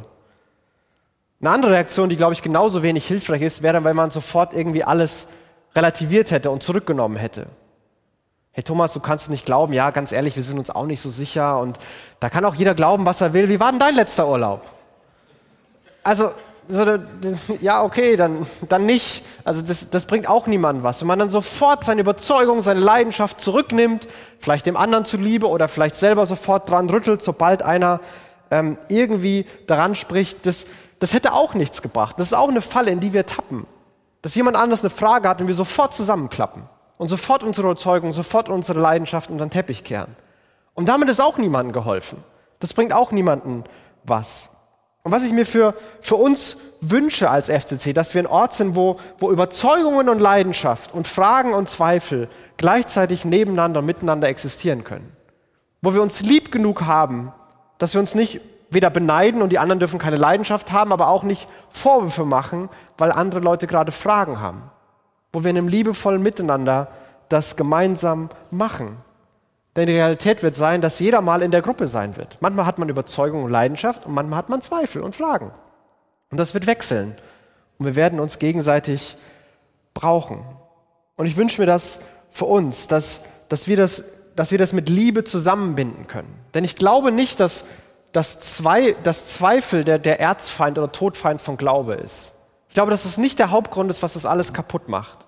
Eine 1.40 1.50
andere 1.50 1.72
Reaktion, 1.72 2.08
die, 2.08 2.16
glaube 2.16 2.34
ich, 2.34 2.42
genauso 2.42 2.82
wenig 2.82 3.06
hilfreich 3.06 3.42
ist, 3.42 3.62
wäre, 3.62 3.82
wenn 3.82 3.96
man 3.96 4.10
sofort 4.10 4.54
irgendwie 4.54 4.84
alles 4.84 5.26
relativiert 5.74 6.30
hätte 6.30 6.50
und 6.50 6.62
zurückgenommen 6.62 7.16
hätte. 7.16 7.46
Hey 8.52 8.64
Thomas, 8.64 8.92
du 8.92 9.00
kannst 9.00 9.30
nicht 9.30 9.46
glauben, 9.46 9.72
ja, 9.72 9.90
ganz 9.90 10.10
ehrlich, 10.10 10.34
wir 10.34 10.42
sind 10.42 10.58
uns 10.58 10.70
auch 10.70 10.86
nicht 10.86 11.00
so 11.00 11.08
sicher 11.08 11.60
und 11.60 11.78
da 12.18 12.28
kann 12.28 12.44
auch 12.44 12.56
jeder 12.56 12.74
glauben, 12.74 13.06
was 13.06 13.20
er 13.20 13.32
will. 13.32 13.48
Wie 13.48 13.60
war 13.60 13.70
denn 13.70 13.78
dein 13.78 13.94
letzter 13.94 14.28
Urlaub? 14.28 14.62
Also, 16.02 16.30
so, 16.66 16.98
ja, 17.60 17.82
okay, 17.82 18.16
dann, 18.16 18.46
dann 18.68 18.86
nicht. 18.86 19.24
Also 19.44 19.62
das, 19.62 19.90
das 19.90 20.04
bringt 20.04 20.28
auch 20.28 20.48
niemandem 20.48 20.82
was. 20.82 21.00
Wenn 21.00 21.06
man 21.06 21.18
dann 21.18 21.28
sofort 21.28 21.84
seine 21.84 22.00
Überzeugung, 22.00 22.60
seine 22.60 22.80
Leidenschaft 22.80 23.40
zurücknimmt, 23.40 24.08
vielleicht 24.40 24.66
dem 24.66 24.76
anderen 24.76 25.04
zuliebe 25.04 25.48
oder 25.48 25.68
vielleicht 25.68 25.96
selber 25.96 26.26
sofort 26.26 26.70
dran 26.70 26.90
rüttelt, 26.90 27.22
sobald 27.22 27.62
einer 27.62 28.00
ähm, 28.50 28.78
irgendwie 28.88 29.46
daran 29.68 29.94
spricht, 29.94 30.44
das, 30.46 30.66
das 30.98 31.12
hätte 31.12 31.34
auch 31.34 31.54
nichts 31.54 31.82
gebracht. 31.82 32.16
Das 32.18 32.26
ist 32.26 32.34
auch 32.34 32.48
eine 32.48 32.62
Falle, 32.62 32.90
in 32.90 32.98
die 32.98 33.12
wir 33.12 33.26
tappen. 33.26 33.66
Dass 34.22 34.34
jemand 34.34 34.56
anders 34.56 34.80
eine 34.80 34.90
Frage 34.90 35.28
hat 35.28 35.40
und 35.40 35.46
wir 35.46 35.54
sofort 35.54 35.94
zusammenklappen 35.94 36.62
und 37.00 37.08
sofort 37.08 37.42
unsere 37.42 37.66
Überzeugung, 37.66 38.12
sofort 38.12 38.50
unsere 38.50 38.78
Leidenschaft 38.78 39.30
unter 39.30 39.46
den 39.46 39.50
Teppich 39.50 39.84
kehren. 39.84 40.14
Und 40.74 40.90
damit 40.90 41.08
ist 41.08 41.18
auch 41.18 41.38
niemandem 41.38 41.72
geholfen. 41.72 42.22
Das 42.58 42.74
bringt 42.74 42.92
auch 42.92 43.10
niemandem 43.10 43.64
was. 44.04 44.50
Und 45.02 45.10
was 45.10 45.24
ich 45.24 45.32
mir 45.32 45.46
für, 45.46 45.74
für 46.02 46.16
uns 46.16 46.58
wünsche 46.82 47.30
als 47.30 47.48
FCC, 47.48 47.94
dass 47.94 48.12
wir 48.12 48.20
ein 48.20 48.26
Ort 48.26 48.52
sind, 48.52 48.76
wo, 48.76 48.98
wo 49.16 49.30
Überzeugungen 49.30 50.10
und 50.10 50.18
Leidenschaft 50.18 50.92
und 50.92 51.06
Fragen 51.06 51.54
und 51.54 51.70
Zweifel 51.70 52.28
gleichzeitig 52.58 53.24
nebeneinander 53.24 53.80
und 53.80 53.86
miteinander 53.86 54.28
existieren 54.28 54.84
können. 54.84 55.10
Wo 55.80 55.94
wir 55.94 56.02
uns 56.02 56.20
lieb 56.20 56.52
genug 56.52 56.82
haben, 56.82 57.32
dass 57.78 57.94
wir 57.94 58.00
uns 58.02 58.14
nicht 58.14 58.42
weder 58.68 58.90
beneiden 58.90 59.40
und 59.40 59.52
die 59.52 59.58
anderen 59.58 59.80
dürfen 59.80 59.98
keine 59.98 60.16
Leidenschaft 60.16 60.70
haben, 60.70 60.92
aber 60.92 61.08
auch 61.08 61.22
nicht 61.22 61.48
Vorwürfe 61.70 62.26
machen, 62.26 62.68
weil 62.98 63.10
andere 63.10 63.40
Leute 63.40 63.66
gerade 63.66 63.90
Fragen 63.90 64.38
haben. 64.38 64.70
Wo 65.32 65.44
wir 65.44 65.50
in 65.50 65.58
einem 65.58 65.68
liebevollen 65.68 66.22
Miteinander 66.22 66.88
das 67.28 67.56
gemeinsam 67.56 68.28
machen. 68.50 68.96
Denn 69.76 69.86
die 69.86 69.94
Realität 69.94 70.42
wird 70.42 70.56
sein, 70.56 70.80
dass 70.80 70.98
jeder 70.98 71.20
mal 71.20 71.42
in 71.42 71.52
der 71.52 71.62
Gruppe 71.62 71.86
sein 71.86 72.16
wird. 72.16 72.36
Manchmal 72.40 72.66
hat 72.66 72.78
man 72.78 72.88
Überzeugung 72.88 73.44
und 73.44 73.50
Leidenschaft 73.50 74.04
und 74.04 74.12
manchmal 74.12 74.38
hat 74.38 74.48
man 74.48 74.62
Zweifel 74.62 75.02
und 75.02 75.14
Fragen. 75.14 75.52
Und 76.30 76.38
das 76.38 76.54
wird 76.54 76.66
wechseln. 76.66 77.14
Und 77.78 77.86
wir 77.86 77.94
werden 77.94 78.20
uns 78.20 78.38
gegenseitig 78.38 79.16
brauchen. 79.94 80.44
Und 81.16 81.26
ich 81.26 81.36
wünsche 81.36 81.60
mir 81.60 81.66
das 81.66 82.00
für 82.30 82.46
uns, 82.46 82.88
dass, 82.88 83.22
dass, 83.48 83.68
wir 83.68 83.76
das, 83.76 84.04
dass 84.36 84.50
wir 84.50 84.58
das 84.58 84.72
mit 84.72 84.88
Liebe 84.88 85.24
zusammenbinden 85.24 86.06
können. 86.06 86.32
Denn 86.54 86.64
ich 86.64 86.76
glaube 86.76 87.12
nicht, 87.12 87.38
dass, 87.40 87.64
dass, 88.12 88.40
zwei, 88.40 88.96
dass 89.02 89.32
Zweifel 89.32 89.84
der, 89.84 89.98
der 89.98 90.20
Erzfeind 90.20 90.78
oder 90.78 90.92
Todfeind 90.92 91.40
von 91.40 91.56
Glaube 91.56 91.94
ist. 91.94 92.34
Ich 92.70 92.74
glaube, 92.74 92.92
dass 92.92 93.04
es 93.04 93.18
nicht 93.18 93.40
der 93.40 93.50
Hauptgrund 93.50 93.90
ist, 93.90 94.00
was 94.00 94.14
das 94.14 94.26
alles 94.26 94.52
kaputt 94.52 94.88
macht. 94.88 95.26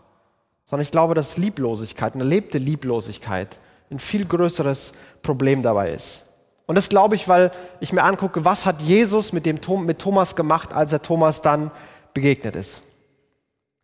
Sondern 0.65 0.85
ich 0.85 0.93
glaube, 0.93 1.15
dass 1.15 1.37
Lieblosigkeit, 1.39 2.15
eine 2.15 2.23
erlebte 2.23 2.59
Lieblosigkeit, 2.59 3.59
ein 3.91 3.99
viel 3.99 4.25
größeres 4.25 4.93
Problem 5.23 5.61
dabei 5.61 5.91
ist. 5.91 6.23
Und 6.67 6.77
das 6.77 6.89
glaube 6.89 7.17
ich, 7.17 7.27
weil 7.27 7.51
ich 7.81 7.93
mir 7.93 8.05
angucke, 8.05 8.45
was 8.45 8.65
hat 8.65 8.81
Jesus 8.81 9.33
mit, 9.33 9.45
dem, 9.45 9.59
mit 9.85 9.99
Thomas 9.99 10.37
gemacht, 10.37 10.73
als 10.73 10.93
er 10.93 11.03
Thomas 11.03 11.43
dann 11.43 11.73
begegnet 12.15 12.55
ist. 12.55 12.85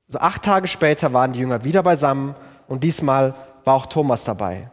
Also 0.06 0.20
acht 0.20 0.44
Tage 0.44 0.68
später 0.68 1.12
waren 1.12 1.32
die 1.32 1.40
Jünger 1.40 1.64
wieder 1.64 1.82
beisammen 1.82 2.36
und 2.68 2.84
diesmal 2.84 3.34
war 3.64 3.74
auch 3.74 3.86
Thomas 3.86 4.22
dabei. 4.22 4.70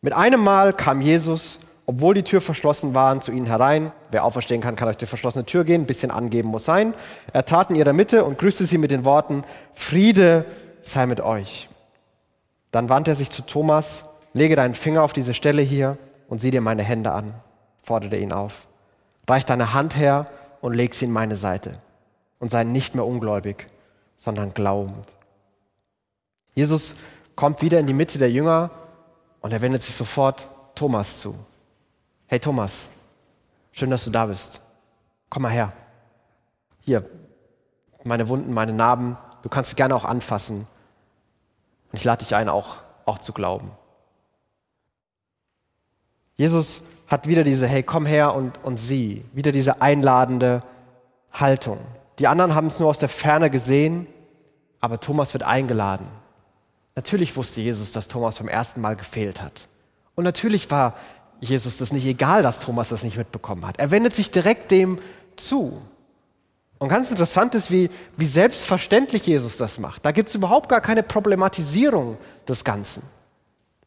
Mit 0.00 0.12
einem 0.12 0.42
Mal 0.42 0.72
kam 0.72 1.00
Jesus, 1.00 1.60
obwohl 1.86 2.14
die 2.14 2.22
Tür 2.22 2.40
verschlossen 2.40 2.94
war, 2.94 3.20
zu 3.20 3.32
ihnen 3.32 3.46
herein. 3.46 3.92
Wer 4.10 4.24
auferstehen 4.24 4.60
kann, 4.60 4.76
kann 4.76 4.86
durch 4.86 4.96
die 4.96 5.06
verschlossene 5.06 5.44
Tür 5.44 5.64
gehen. 5.64 5.82
Ein 5.82 5.86
bisschen 5.86 6.10
angeben 6.10 6.50
muss 6.50 6.64
sein. 6.64 6.94
Er 7.32 7.44
trat 7.44 7.70
in 7.70 7.76
ihrer 7.76 7.92
Mitte 7.92 8.24
und 8.24 8.38
grüßte 8.38 8.64
sie 8.66 8.78
mit 8.78 8.90
den 8.90 9.04
Worten, 9.04 9.44
Friede 9.74 10.46
sei 10.82 11.06
mit 11.06 11.20
euch. 11.20 11.68
Dann 12.70 12.88
wandte 12.88 13.12
er 13.12 13.14
sich 13.16 13.30
zu 13.30 13.42
Thomas 13.42 14.04
lege 14.34 14.56
deinen 14.56 14.74
Finger 14.74 15.02
auf 15.02 15.12
diese 15.12 15.34
Stelle 15.34 15.62
hier 15.62 15.96
und 16.28 16.40
sieh 16.40 16.50
dir 16.50 16.60
meine 16.60 16.82
Hände 16.82 17.12
an, 17.12 17.34
forderte 17.82 18.16
ihn 18.16 18.32
auf. 18.32 18.66
Reich 19.28 19.44
deine 19.44 19.72
Hand 19.72 19.96
her 19.96 20.26
und 20.60 20.74
leg 20.74 20.94
sie 20.94 21.06
in 21.06 21.12
meine 21.12 21.36
Seite 21.36 21.72
und 22.38 22.50
sei 22.50 22.64
nicht 22.64 22.94
mehr 22.94 23.06
ungläubig, 23.06 23.66
sondern 24.16 24.54
glaubend. 24.54 25.14
Jesus 26.54 26.96
kommt 27.34 27.62
wieder 27.62 27.78
in 27.78 27.86
die 27.86 27.94
Mitte 27.94 28.18
der 28.18 28.30
Jünger 28.30 28.70
und 29.40 29.52
er 29.52 29.62
wendet 29.62 29.82
sich 29.82 29.94
sofort 29.94 30.48
Thomas 30.74 31.20
zu. 31.20 31.34
Hey 32.32 32.40
Thomas, 32.40 32.90
schön, 33.72 33.90
dass 33.90 34.06
du 34.06 34.10
da 34.10 34.24
bist. 34.24 34.62
Komm 35.28 35.42
mal 35.42 35.50
her. 35.50 35.70
Hier, 36.80 37.04
meine 38.04 38.26
Wunden, 38.26 38.54
meine 38.54 38.72
Narben, 38.72 39.18
du 39.42 39.50
kannst 39.50 39.68
sie 39.68 39.76
gerne 39.76 39.94
auch 39.94 40.06
anfassen. 40.06 40.60
Und 40.60 41.98
ich 41.98 42.04
lade 42.04 42.24
dich 42.24 42.34
ein, 42.34 42.48
auch, 42.48 42.76
auch 43.04 43.18
zu 43.18 43.34
glauben. 43.34 43.70
Jesus 46.36 46.80
hat 47.06 47.28
wieder 47.28 47.44
diese, 47.44 47.66
hey, 47.66 47.82
komm 47.82 48.06
her 48.06 48.34
und, 48.34 48.64
und 48.64 48.78
sieh, 48.78 49.26
wieder 49.34 49.52
diese 49.52 49.82
einladende 49.82 50.62
Haltung. 51.34 51.80
Die 52.18 52.28
anderen 52.28 52.54
haben 52.54 52.68
es 52.68 52.80
nur 52.80 52.88
aus 52.88 52.98
der 52.98 53.10
Ferne 53.10 53.50
gesehen, 53.50 54.06
aber 54.80 55.00
Thomas 55.00 55.34
wird 55.34 55.42
eingeladen. 55.42 56.06
Natürlich 56.94 57.36
wusste 57.36 57.60
Jesus, 57.60 57.92
dass 57.92 58.08
Thomas 58.08 58.38
beim 58.38 58.48
ersten 58.48 58.80
Mal 58.80 58.96
gefehlt 58.96 59.42
hat. 59.42 59.68
Und 60.14 60.24
natürlich 60.24 60.70
war 60.70 60.94
Jesus 61.42 61.78
das 61.78 61.92
nicht 61.92 62.06
egal, 62.06 62.42
dass 62.42 62.60
Thomas 62.60 62.88
das 62.88 63.02
nicht 63.02 63.16
mitbekommen 63.16 63.66
hat. 63.66 63.78
Er 63.78 63.90
wendet 63.90 64.14
sich 64.14 64.30
direkt 64.30 64.70
dem 64.70 64.98
zu. 65.36 65.76
Und 66.78 66.88
ganz 66.88 67.10
interessant 67.10 67.54
ist, 67.54 67.70
wie, 67.70 67.90
wie 68.16 68.24
selbstverständlich 68.24 69.26
Jesus 69.26 69.56
das 69.56 69.78
macht. 69.78 70.06
Da 70.06 70.12
gibt 70.12 70.28
es 70.28 70.34
überhaupt 70.36 70.68
gar 70.68 70.80
keine 70.80 71.02
Problematisierung 71.02 72.16
des 72.48 72.64
Ganzen. 72.64 73.02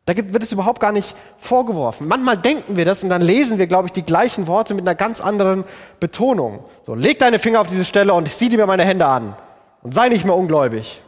Da 0.05 0.15
wird 0.15 0.43
es 0.43 0.51
überhaupt 0.51 0.81
gar 0.81 0.91
nicht 0.91 1.15
vorgeworfen. 1.37 2.07
Manchmal 2.07 2.37
denken 2.37 2.75
wir 2.77 2.85
das 2.85 3.03
und 3.03 3.09
dann 3.09 3.21
lesen 3.21 3.57
wir, 3.57 3.67
glaube 3.67 3.87
ich, 3.87 3.93
die 3.93 4.03
gleichen 4.03 4.47
Worte 4.47 4.73
mit 4.73 4.85
einer 4.85 4.95
ganz 4.95 5.19
anderen 5.19 5.63
Betonung. 5.99 6.65
So, 6.83 6.93
leg 6.93 7.19
deine 7.19 7.39
Finger 7.39 7.61
auf 7.61 7.67
diese 7.67 7.85
Stelle 7.85 8.13
und 8.13 8.27
sieh 8.27 8.49
dir 8.49 8.67
meine 8.67 8.83
Hände 8.83 9.05
an 9.05 9.35
und 9.81 9.93
sei 9.93 10.09
nicht 10.09 10.25
mehr 10.25 10.35
ungläubig. 10.35 11.01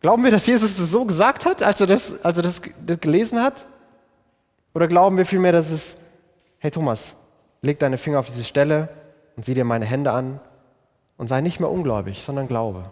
Glauben 0.00 0.24
wir, 0.24 0.30
dass 0.30 0.46
Jesus 0.46 0.76
das 0.76 0.90
so 0.90 1.04
gesagt 1.04 1.46
hat, 1.46 1.62
als 1.62 1.80
er 1.80 1.86
das, 1.86 2.24
als 2.24 2.38
er 2.38 2.42
das 2.42 2.62
gelesen 3.00 3.40
hat? 3.40 3.64
Oder 4.74 4.88
glauben 4.88 5.16
wir 5.16 5.24
vielmehr, 5.24 5.52
dass 5.52 5.70
es, 5.70 5.96
hey 6.58 6.70
Thomas, 6.70 7.16
leg 7.62 7.78
deine 7.78 7.96
Finger 7.96 8.18
auf 8.18 8.26
diese 8.26 8.44
Stelle 8.44 8.88
und 9.36 9.44
sieh 9.44 9.54
dir 9.54 9.64
meine 9.64 9.84
Hände 9.84 10.10
an 10.10 10.40
und 11.16 11.28
sei 11.28 11.40
nicht 11.40 11.60
mehr 11.60 11.70
ungläubig, 11.70 12.22
sondern 12.22 12.48
glaube. 12.48 12.82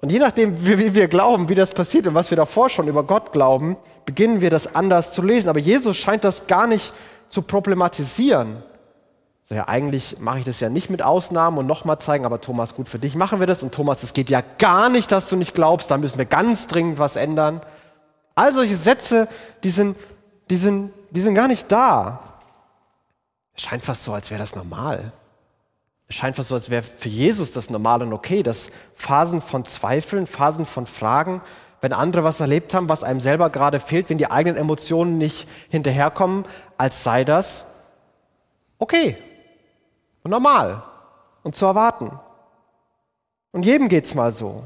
Und 0.00 0.12
je 0.12 0.18
nachdem, 0.18 0.64
wie 0.64 0.94
wir 0.94 1.08
glauben, 1.08 1.48
wie 1.48 1.56
das 1.56 1.72
passiert 1.72 2.06
und 2.06 2.14
was 2.14 2.30
wir 2.30 2.36
davor 2.36 2.68
schon 2.68 2.86
über 2.86 3.02
Gott 3.02 3.32
glauben, 3.32 3.76
beginnen 4.04 4.40
wir 4.40 4.50
das 4.50 4.74
anders 4.74 5.12
zu 5.12 5.22
lesen. 5.22 5.48
Aber 5.48 5.58
Jesus 5.58 5.96
scheint 5.96 6.22
das 6.22 6.46
gar 6.46 6.68
nicht 6.68 6.92
zu 7.30 7.42
problematisieren. 7.42 8.62
So, 9.42 9.54
ja, 9.56 9.66
eigentlich 9.66 10.20
mache 10.20 10.40
ich 10.40 10.44
das 10.44 10.60
ja 10.60 10.68
nicht 10.68 10.90
mit 10.90 11.02
Ausnahmen 11.02 11.58
und 11.58 11.66
nochmal 11.66 11.98
zeigen, 11.98 12.26
aber 12.26 12.40
Thomas, 12.40 12.74
gut 12.74 12.88
für 12.88 12.98
dich 12.98 13.16
machen 13.16 13.40
wir 13.40 13.46
das. 13.46 13.62
Und 13.62 13.74
Thomas, 13.74 14.02
es 14.02 14.12
geht 14.12 14.30
ja 14.30 14.42
gar 14.58 14.88
nicht, 14.88 15.10
dass 15.10 15.28
du 15.28 15.36
nicht 15.36 15.54
glaubst, 15.54 15.90
da 15.90 15.96
müssen 15.96 16.18
wir 16.18 16.26
ganz 16.26 16.68
dringend 16.68 16.98
was 16.98 17.16
ändern. 17.16 17.60
All 18.38 18.52
solche 18.52 18.76
Sätze, 18.76 19.26
die 19.64 19.70
sind, 19.70 19.96
die 20.48 20.56
sind, 20.56 20.92
die 21.10 21.20
sind 21.20 21.34
gar 21.34 21.48
nicht 21.48 21.72
da. 21.72 22.20
Es 23.52 23.62
scheint 23.62 23.82
fast 23.82 24.04
so, 24.04 24.12
als 24.12 24.30
wäre 24.30 24.38
das 24.38 24.54
normal. 24.54 25.10
Es 26.06 26.14
scheint 26.14 26.36
fast 26.36 26.50
so, 26.50 26.54
als 26.54 26.70
wäre 26.70 26.82
für 26.82 27.08
Jesus 27.08 27.50
das 27.50 27.68
normal 27.68 28.00
und 28.00 28.12
okay, 28.12 28.44
dass 28.44 28.70
Phasen 28.94 29.40
von 29.40 29.64
Zweifeln, 29.64 30.28
Phasen 30.28 30.66
von 30.66 30.86
Fragen, 30.86 31.40
wenn 31.80 31.92
andere 31.92 32.22
was 32.22 32.38
erlebt 32.38 32.74
haben, 32.74 32.88
was 32.88 33.02
einem 33.02 33.18
selber 33.18 33.50
gerade 33.50 33.80
fehlt, 33.80 34.08
wenn 34.08 34.18
die 34.18 34.30
eigenen 34.30 34.56
Emotionen 34.56 35.18
nicht 35.18 35.48
hinterherkommen, 35.68 36.44
als 36.76 37.02
sei 37.02 37.24
das 37.24 37.66
okay 38.78 39.18
und 40.22 40.30
normal 40.30 40.84
und 41.42 41.56
zu 41.56 41.66
erwarten. 41.66 42.16
Und 43.50 43.66
jedem 43.66 43.88
geht's 43.88 44.14
mal 44.14 44.30
so. 44.30 44.62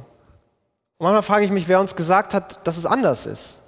Und 0.99 1.07
manchmal 1.07 1.23
frage 1.23 1.47
ich 1.47 1.50
mich, 1.50 1.69
wer 1.69 1.81
uns 1.81 1.97
gesagt 1.97 2.35
hat, 2.35 2.67
dass 2.67 2.76
es 2.76 2.85
anders 2.85 3.25
ist. 3.25 3.62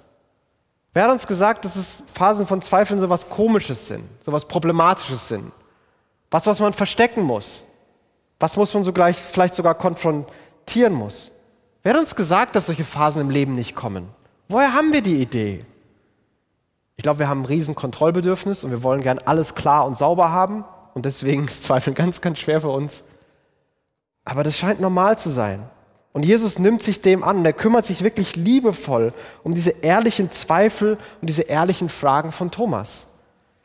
Wer 0.95 1.03
hat 1.03 1.11
uns 1.11 1.27
gesagt, 1.27 1.65
dass 1.65 1.75
es 1.75 2.03
Phasen 2.13 2.47
von 2.47 2.61
Zweifeln 2.61 3.01
so 3.01 3.09
was 3.09 3.27
Komisches 3.27 3.89
sind, 3.89 4.05
so 4.21 4.31
was 4.31 4.45
Problematisches 4.45 5.27
sind? 5.27 5.51
Was, 6.31 6.47
was 6.47 6.61
man 6.61 6.71
verstecken 6.71 7.21
muss. 7.21 7.65
Was 8.39 8.55
muss 8.55 8.73
man 8.73 8.85
so 8.85 8.93
gleich, 8.93 9.17
vielleicht 9.17 9.55
sogar 9.55 9.75
konfrontieren 9.75 10.93
muss. 10.93 11.33
Wer 11.83 11.93
hat 11.93 11.99
uns 11.99 12.15
gesagt, 12.15 12.55
dass 12.55 12.67
solche 12.67 12.85
Phasen 12.85 13.19
im 13.19 13.29
Leben 13.29 13.55
nicht 13.55 13.75
kommen? 13.75 14.07
Woher 14.47 14.73
haben 14.73 14.93
wir 14.93 15.01
die 15.01 15.21
Idee? 15.21 15.65
Ich 16.95 17.03
glaube, 17.03 17.19
wir 17.19 17.27
haben 17.27 17.41
ein 17.41 17.45
riesen 17.45 17.75
Kontrollbedürfnis 17.75 18.63
und 18.63 18.71
wir 18.71 18.81
wollen 18.81 19.01
gern 19.01 19.19
alles 19.19 19.53
klar 19.53 19.85
und 19.85 19.97
sauber 19.97 20.31
haben 20.31 20.63
und 20.93 21.03
deswegen 21.05 21.43
ist 21.43 21.65
Zweifeln 21.65 21.93
ganz, 21.97 22.21
ganz 22.21 22.39
schwer 22.39 22.61
für 22.61 22.69
uns. 22.69 23.03
Aber 24.23 24.43
das 24.45 24.57
scheint 24.57 24.79
normal 24.79 25.19
zu 25.19 25.29
sein. 25.29 25.69
Und 26.15 26.23
Jesus 26.23 26.59
nimmt 26.59 26.81
sich 26.81 27.01
dem 27.01 27.25
an 27.25 27.39
und 27.39 27.45
er 27.45 27.51
kümmert 27.51 27.85
sich 27.85 28.01
wirklich 28.01 28.37
liebevoll 28.37 29.11
um 29.43 29.53
diese 29.53 29.71
ehrlichen 29.71 30.31
Zweifel 30.31 30.97
und 31.19 31.27
diese 31.27 31.41
ehrlichen 31.41 31.89
Fragen 31.89 32.31
von 32.31 32.51
Thomas. 32.51 33.09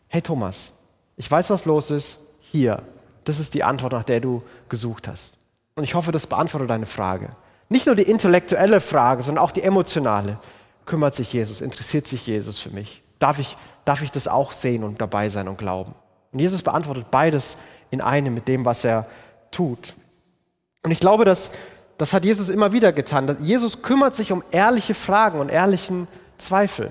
Hey 0.08 0.20
Thomas, 0.20 0.72
ich 1.16 1.30
weiß, 1.30 1.48
was 1.50 1.64
los 1.64 1.92
ist. 1.92 2.18
Hier, 2.40 2.82
das 3.22 3.38
ist 3.38 3.54
die 3.54 3.62
Antwort, 3.62 3.92
nach 3.92 4.02
der 4.02 4.18
du 4.18 4.42
gesucht 4.68 5.06
hast. 5.06 5.34
Und 5.76 5.84
ich 5.84 5.94
hoffe, 5.94 6.10
das 6.10 6.26
beantwortet 6.26 6.70
deine 6.70 6.86
Frage. 6.86 7.30
Nicht 7.68 7.86
nur 7.86 7.94
die 7.94 8.02
intellektuelle 8.02 8.80
Frage, 8.80 9.22
sondern 9.22 9.44
auch 9.44 9.52
die 9.52 9.62
emotionale. 9.62 10.36
Kümmert 10.86 11.14
sich 11.14 11.32
Jesus, 11.32 11.60
interessiert 11.60 12.08
sich 12.08 12.26
Jesus 12.26 12.58
für 12.58 12.74
mich? 12.74 13.00
Darf 13.20 13.38
ich, 13.38 13.56
darf 13.84 14.02
ich 14.02 14.10
das 14.10 14.26
auch 14.26 14.50
sehen 14.50 14.82
und 14.82 15.00
dabei 15.00 15.28
sein 15.28 15.46
und 15.46 15.56
glauben? 15.56 15.94
Und 16.32 16.40
Jesus 16.40 16.64
beantwortet 16.64 17.12
beides 17.12 17.58
in 17.92 18.00
einem 18.00 18.34
mit 18.34 18.48
dem, 18.48 18.64
was 18.64 18.84
er 18.84 19.06
tut. 19.52 19.94
Und 20.82 20.90
ich 20.90 20.98
glaube, 20.98 21.24
dass 21.24 21.52
das 22.00 22.14
hat 22.14 22.24
Jesus 22.24 22.48
immer 22.48 22.72
wieder 22.72 22.92
getan. 22.92 23.36
Jesus 23.40 23.82
kümmert 23.82 24.14
sich 24.14 24.32
um 24.32 24.42
ehrliche 24.50 24.94
Fragen 24.94 25.38
und 25.38 25.50
ehrlichen 25.50 26.08
Zweifel. 26.38 26.90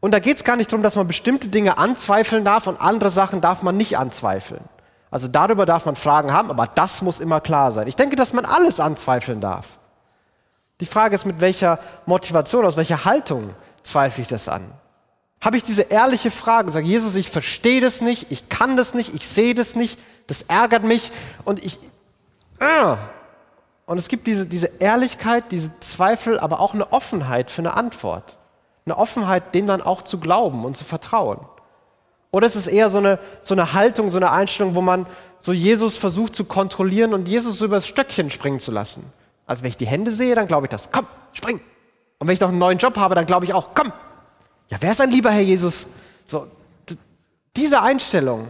Und 0.00 0.12
da 0.12 0.18
geht 0.18 0.36
es 0.36 0.44
gar 0.44 0.56
nicht 0.56 0.70
darum, 0.72 0.82
dass 0.82 0.96
man 0.96 1.06
bestimmte 1.06 1.48
Dinge 1.48 1.78
anzweifeln 1.78 2.44
darf 2.44 2.66
und 2.66 2.80
andere 2.80 3.10
Sachen 3.10 3.40
darf 3.40 3.62
man 3.62 3.76
nicht 3.76 3.98
anzweifeln. 3.98 4.60
Also 5.10 5.26
darüber 5.26 5.66
darf 5.66 5.86
man 5.86 5.96
Fragen 5.96 6.32
haben, 6.32 6.50
aber 6.50 6.66
das 6.66 7.02
muss 7.02 7.20
immer 7.20 7.40
klar 7.40 7.72
sein. 7.72 7.86
Ich 7.88 7.96
denke, 7.96 8.16
dass 8.16 8.32
man 8.32 8.44
alles 8.44 8.78
anzweifeln 8.78 9.40
darf. 9.40 9.78
Die 10.80 10.86
Frage 10.86 11.14
ist, 11.14 11.24
mit 11.24 11.40
welcher 11.40 11.78
Motivation, 12.06 12.64
aus 12.64 12.76
welcher 12.76 13.04
Haltung 13.04 13.54
zweifle 13.82 14.22
ich 14.22 14.28
das 14.28 14.48
an? 14.48 14.70
Habe 15.40 15.56
ich 15.56 15.62
diese 15.62 15.82
ehrliche 15.82 16.30
Frage, 16.30 16.70
sage 16.70 16.86
Jesus, 16.86 17.16
ich 17.16 17.30
verstehe 17.30 17.80
das 17.80 18.02
nicht, 18.02 18.30
ich 18.30 18.48
kann 18.48 18.76
das 18.76 18.94
nicht, 18.94 19.14
ich 19.14 19.26
sehe 19.26 19.54
das 19.54 19.74
nicht, 19.76 19.98
das 20.26 20.42
ärgert 20.42 20.84
mich 20.84 21.10
und 21.44 21.64
ich... 21.64 21.78
Ah. 22.58 22.98
Und 23.90 23.98
es 23.98 24.06
gibt 24.06 24.28
diese, 24.28 24.46
diese 24.46 24.70
Ehrlichkeit, 24.78 25.50
diese 25.50 25.72
Zweifel, 25.80 26.38
aber 26.38 26.60
auch 26.60 26.74
eine 26.74 26.92
Offenheit 26.92 27.50
für 27.50 27.60
eine 27.60 27.74
Antwort. 27.74 28.36
Eine 28.86 28.96
Offenheit, 28.96 29.52
dem 29.52 29.66
dann 29.66 29.82
auch 29.82 30.02
zu 30.02 30.20
glauben 30.20 30.64
und 30.64 30.76
zu 30.76 30.84
vertrauen. 30.84 31.40
Oder 32.30 32.46
ist 32.46 32.54
es 32.54 32.68
eher 32.68 32.88
so 32.88 32.98
eine, 32.98 33.18
so 33.40 33.52
eine 33.52 33.72
Haltung, 33.72 34.08
so 34.08 34.18
eine 34.18 34.30
Einstellung, 34.30 34.76
wo 34.76 34.80
man 34.80 35.06
so 35.40 35.52
Jesus 35.52 35.96
versucht 35.96 36.36
zu 36.36 36.44
kontrollieren 36.44 37.14
und 37.14 37.28
Jesus 37.28 37.58
so 37.58 37.64
übers 37.64 37.88
Stöckchen 37.88 38.30
springen 38.30 38.60
zu 38.60 38.70
lassen? 38.70 39.12
Also 39.44 39.64
wenn 39.64 39.70
ich 39.70 39.76
die 39.76 39.88
Hände 39.88 40.12
sehe, 40.12 40.36
dann 40.36 40.46
glaube 40.46 40.66
ich 40.66 40.70
das. 40.70 40.92
Komm, 40.92 41.08
spring. 41.32 41.60
Und 42.20 42.28
wenn 42.28 42.34
ich 42.34 42.40
noch 42.40 42.50
einen 42.50 42.58
neuen 42.58 42.78
Job 42.78 42.96
habe, 42.96 43.16
dann 43.16 43.26
glaube 43.26 43.44
ich 43.44 43.54
auch, 43.54 43.70
komm. 43.74 43.92
Ja, 44.68 44.76
wer 44.78 44.92
ist 44.92 45.00
ein 45.00 45.10
lieber 45.10 45.32
Herr 45.32 45.40
Jesus? 45.40 45.88
So, 46.26 46.46
diese 47.56 47.82
Einstellung, 47.82 48.46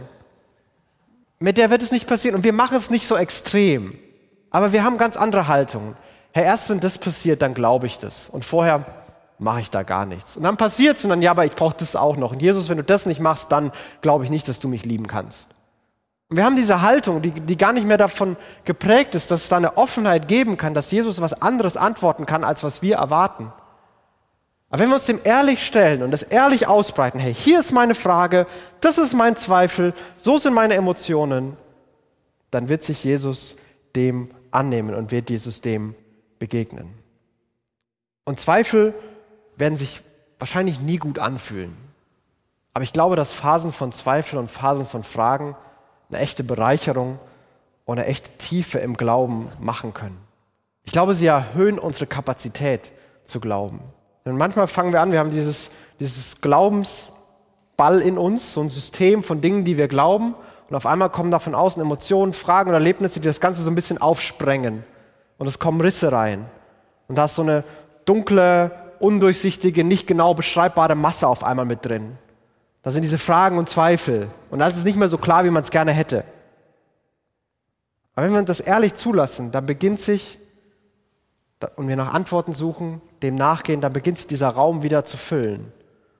mit 1.39 1.57
der 1.57 1.71
wird 1.71 1.81
es 1.81 1.91
nicht 1.91 2.07
passieren. 2.07 2.35
Und 2.35 2.43
wir 2.43 2.53
machen 2.53 2.77
es 2.77 2.91
nicht 2.91 3.07
so 3.07 3.17
extrem. 3.17 3.97
Aber 4.51 4.73
wir 4.73 4.83
haben 4.83 4.97
ganz 4.97 5.17
andere 5.17 5.47
Haltungen. 5.47 5.95
Herr, 6.33 6.43
erst 6.43 6.69
wenn 6.69 6.79
das 6.79 6.97
passiert, 6.97 7.41
dann 7.41 7.53
glaube 7.53 7.87
ich 7.87 7.97
das. 7.97 8.29
Und 8.29 8.45
vorher 8.45 8.85
mache 9.39 9.61
ich 9.61 9.71
da 9.71 9.83
gar 9.83 10.05
nichts. 10.05 10.37
Und 10.37 10.43
dann 10.43 10.57
passiert 10.57 10.97
es 10.97 11.03
und 11.03 11.09
dann, 11.09 11.21
ja, 11.21 11.31
aber 11.31 11.45
ich 11.45 11.53
brauche 11.53 11.75
das 11.77 11.95
auch 11.95 12.15
noch. 12.15 12.33
Und 12.33 12.41
Jesus, 12.41 12.69
wenn 12.69 12.77
du 12.77 12.83
das 12.83 13.05
nicht 13.05 13.19
machst, 13.19 13.51
dann 13.51 13.71
glaube 14.01 14.23
ich 14.23 14.29
nicht, 14.29 14.47
dass 14.47 14.59
du 14.59 14.67
mich 14.67 14.85
lieben 14.85 15.07
kannst. 15.07 15.49
Und 16.29 16.37
wir 16.37 16.45
haben 16.45 16.55
diese 16.55 16.81
Haltung, 16.81 17.21
die, 17.21 17.31
die 17.31 17.57
gar 17.57 17.73
nicht 17.73 17.85
mehr 17.85 17.97
davon 17.97 18.37
geprägt 18.63 19.15
ist, 19.15 19.31
dass 19.31 19.43
es 19.43 19.49
da 19.49 19.57
eine 19.57 19.77
Offenheit 19.77 20.27
geben 20.27 20.57
kann, 20.57 20.73
dass 20.73 20.91
Jesus 20.91 21.19
was 21.19 21.41
anderes 21.41 21.75
antworten 21.75 22.25
kann, 22.25 22.43
als 22.43 22.63
was 22.63 22.81
wir 22.81 22.97
erwarten. 22.97 23.51
Aber 24.69 24.79
wenn 24.79 24.89
wir 24.89 24.95
uns 24.95 25.05
dem 25.05 25.19
ehrlich 25.25 25.65
stellen 25.65 26.03
und 26.03 26.11
das 26.11 26.23
ehrlich 26.23 26.67
ausbreiten, 26.67 27.19
hey, 27.19 27.33
hier 27.33 27.59
ist 27.59 27.73
meine 27.73 27.95
Frage, 27.95 28.47
das 28.79 28.97
ist 28.97 29.13
mein 29.13 29.35
Zweifel, 29.35 29.93
so 30.15 30.37
sind 30.37 30.53
meine 30.53 30.75
Emotionen, 30.75 31.57
dann 32.51 32.69
wird 32.69 32.83
sich 32.83 33.03
Jesus 33.03 33.57
dem 33.95 34.29
annehmen 34.51 34.95
und 34.95 35.11
wird 35.11 35.29
Jesus 35.29 35.61
dem 35.61 35.95
begegnen. 36.39 36.89
Und 38.25 38.39
Zweifel 38.39 38.93
werden 39.57 39.77
sich 39.77 40.01
wahrscheinlich 40.39 40.79
nie 40.79 40.97
gut 40.97 41.19
anfühlen. 41.19 41.75
Aber 42.73 42.83
ich 42.83 42.93
glaube, 42.93 43.15
dass 43.15 43.33
Phasen 43.33 43.71
von 43.71 43.91
Zweifel 43.91 44.39
und 44.39 44.49
Phasen 44.49 44.85
von 44.85 45.03
Fragen 45.03 45.55
eine 46.09 46.19
echte 46.19 46.43
Bereicherung 46.43 47.19
und 47.85 47.99
eine 47.99 48.07
echte 48.07 48.29
Tiefe 48.37 48.79
im 48.79 48.95
Glauben 48.95 49.49
machen 49.59 49.93
können. 49.93 50.17
Ich 50.83 50.91
glaube, 50.91 51.13
sie 51.13 51.27
erhöhen 51.27 51.79
unsere 51.79 52.07
Kapazität 52.07 52.91
zu 53.25 53.39
glauben. 53.39 53.81
Denn 54.25 54.37
manchmal 54.37 54.67
fangen 54.67 54.93
wir 54.93 55.01
an, 55.01 55.11
wir 55.11 55.19
haben 55.19 55.31
dieses, 55.31 55.71
dieses 55.99 56.41
Glaubensball 56.41 57.99
in 58.01 58.17
uns, 58.17 58.53
so 58.53 58.61
ein 58.61 58.69
System 58.69 59.23
von 59.23 59.41
Dingen, 59.41 59.65
die 59.65 59.77
wir 59.77 59.87
glauben. 59.87 60.35
Und 60.71 60.77
auf 60.77 60.85
einmal 60.85 61.09
kommen 61.09 61.31
da 61.31 61.39
von 61.39 61.53
außen 61.53 61.81
Emotionen, 61.81 62.31
Fragen 62.31 62.69
oder 62.69 62.77
Erlebnisse, 62.77 63.19
die 63.19 63.27
das 63.27 63.41
Ganze 63.41 63.61
so 63.61 63.69
ein 63.69 63.75
bisschen 63.75 63.97
aufsprengen. 63.97 64.85
Und 65.37 65.45
es 65.45 65.59
kommen 65.59 65.81
Risse 65.81 66.13
rein. 66.13 66.45
Und 67.09 67.17
da 67.17 67.25
ist 67.25 67.35
so 67.35 67.41
eine 67.41 67.65
dunkle, 68.05 68.71
undurchsichtige, 68.99 69.83
nicht 69.83 70.07
genau 70.07 70.33
beschreibbare 70.33 70.95
Masse 70.95 71.27
auf 71.27 71.43
einmal 71.43 71.65
mit 71.65 71.83
drin. 71.85 72.17
Da 72.83 72.91
sind 72.91 73.01
diese 73.01 73.17
Fragen 73.17 73.57
und 73.57 73.67
Zweifel. 73.67 74.29
Und 74.49 74.59
dann 74.59 74.71
ist 74.71 74.85
nicht 74.85 74.95
mehr 74.95 75.09
so 75.09 75.17
klar, 75.17 75.43
wie 75.43 75.49
man 75.49 75.61
es 75.61 75.71
gerne 75.71 75.91
hätte. 75.91 76.23
Aber 78.15 78.27
wenn 78.27 78.33
wir 78.33 78.41
das 78.43 78.61
ehrlich 78.61 78.95
zulassen, 78.95 79.51
dann 79.51 79.65
beginnt 79.65 79.99
sich, 79.99 80.39
und 81.75 81.89
wir 81.89 81.97
nach 81.97 82.13
Antworten 82.13 82.53
suchen, 82.53 83.01
dem 83.23 83.35
nachgehen, 83.35 83.81
dann 83.81 83.91
beginnt 83.91 84.19
sich 84.19 84.27
dieser 84.27 84.47
Raum 84.47 84.83
wieder 84.83 85.03
zu 85.03 85.17
füllen. 85.17 85.73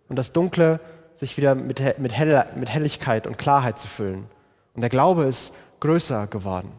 Und 0.09 0.17
das 0.17 0.33
Dunkle 0.33 0.81
sich 1.15 1.37
wieder 1.37 1.55
mit, 1.55 1.81
mit, 1.99 2.11
Hell, 2.11 2.47
mit 2.55 2.67
Helligkeit 2.67 3.27
und 3.27 3.37
Klarheit 3.37 3.79
zu 3.79 3.87
füllen. 3.87 4.27
Und 4.73 4.81
der 4.81 4.89
Glaube 4.89 5.25
ist 5.25 5.53
größer 5.79 6.27
geworden. 6.27 6.71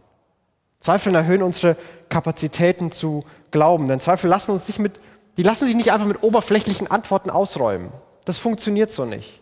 Zweifel 0.80 1.14
erhöhen 1.14 1.42
unsere 1.42 1.76
Kapazitäten 2.08 2.90
zu 2.90 3.24
glauben, 3.50 3.88
denn 3.88 4.00
Zweifel 4.00 4.28
lassen 4.28 4.52
uns 4.52 4.66
nicht 4.66 4.78
mit 4.78 4.98
die 5.36 5.42
lassen 5.42 5.66
sich 5.66 5.74
nicht 5.74 5.92
einfach 5.92 6.06
mit 6.06 6.22
oberflächlichen 6.22 6.90
Antworten 6.90 7.30
ausräumen. 7.30 7.90
Das 8.24 8.38
funktioniert 8.38 8.90
so 8.90 9.04
nicht. 9.04 9.40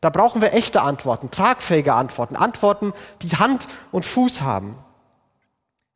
Da 0.00 0.10
brauchen 0.10 0.42
wir 0.42 0.52
echte 0.52 0.82
Antworten, 0.82 1.30
tragfähige 1.30 1.94
Antworten, 1.94 2.36
Antworten, 2.36 2.92
die 3.22 3.30
Hand 3.30 3.66
und 3.90 4.04
Fuß 4.04 4.42
haben. 4.42 4.76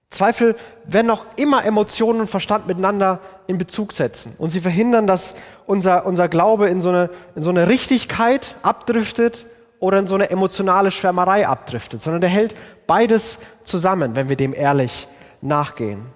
Zweifel 0.08 0.56
werden 0.84 1.10
auch 1.10 1.26
immer 1.36 1.66
Emotionen 1.66 2.20
und 2.20 2.28
Verstand 2.28 2.66
miteinander 2.66 3.20
in 3.46 3.58
Bezug 3.58 3.92
setzen. 3.92 4.34
Und 4.38 4.50
sie 4.50 4.62
verhindern, 4.62 5.06
dass 5.06 5.34
unser, 5.66 6.06
unser 6.06 6.28
Glaube 6.28 6.68
in 6.68 6.80
so, 6.80 6.88
eine, 6.88 7.10
in 7.34 7.42
so 7.42 7.50
eine 7.50 7.68
Richtigkeit 7.68 8.54
abdriftet 8.62 9.44
oder 9.80 9.98
in 9.98 10.06
so 10.06 10.14
eine 10.14 10.30
emotionale 10.30 10.90
Schwärmerei 10.90 11.46
abdriftet, 11.46 12.02
sondern 12.02 12.20
der 12.20 12.30
hält 12.30 12.54
beides 12.86 13.38
zusammen, 13.64 14.16
wenn 14.16 14.28
wir 14.28 14.36
dem 14.36 14.54
ehrlich 14.54 15.08
nachgehen. 15.40 16.06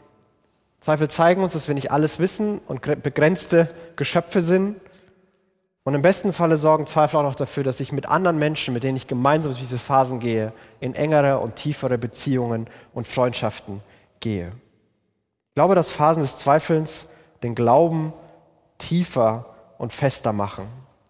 Zweifel 0.81 1.09
zeigen 1.09 1.43
uns, 1.43 1.53
dass 1.53 1.69
wir 1.69 1.77
nicht 1.77 1.93
alles 1.93 2.19
wissen 2.19 2.59
und 2.67 2.81
begrenzte 3.03 3.69
Geschöpfe 3.95 4.43
sind. 4.43 4.81
Und 5.85 5.95
im 5.95 6.03
besten 6.03 6.33
Falle 6.33 6.57
sorgen 6.57 6.87
Zweifel 6.87 7.19
auch 7.19 7.23
noch 7.23 7.35
dafür, 7.37 7.63
dass 7.63 7.79
ich 7.79 7.93
mit 7.93 8.09
anderen 8.09 8.39
Menschen, 8.39 8.75
mit 8.75 8.83
denen 8.83 8.97
ich 8.97 9.07
gemeinsam 9.07 9.53
durch 9.53 9.63
diese 9.63 9.79
Phasen 9.79 10.19
gehe, 10.19 10.53
in 10.81 10.95
engere 10.95 11.39
und 11.39 11.55
tiefere 11.55 11.99
Beziehungen 11.99 12.67
und 12.95 13.07
Freundschaften 13.07 13.81
gehe. 14.19 14.49
Ich 14.49 15.55
glaube, 15.55 15.75
dass 15.77 15.91
Phasen 15.91 16.23
des 16.23 16.39
Zweifelns 16.39 17.09
den 17.43 17.55
Glauben 17.55 18.13
tiefer 18.79 19.47
und 19.79 19.93
fester 19.93 20.33
machen, 20.33 20.67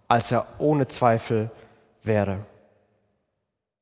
als 0.08 0.32
er 0.32 0.46
ohne 0.58 0.86
Zweifel 0.88 1.50
wäre. 2.02 2.44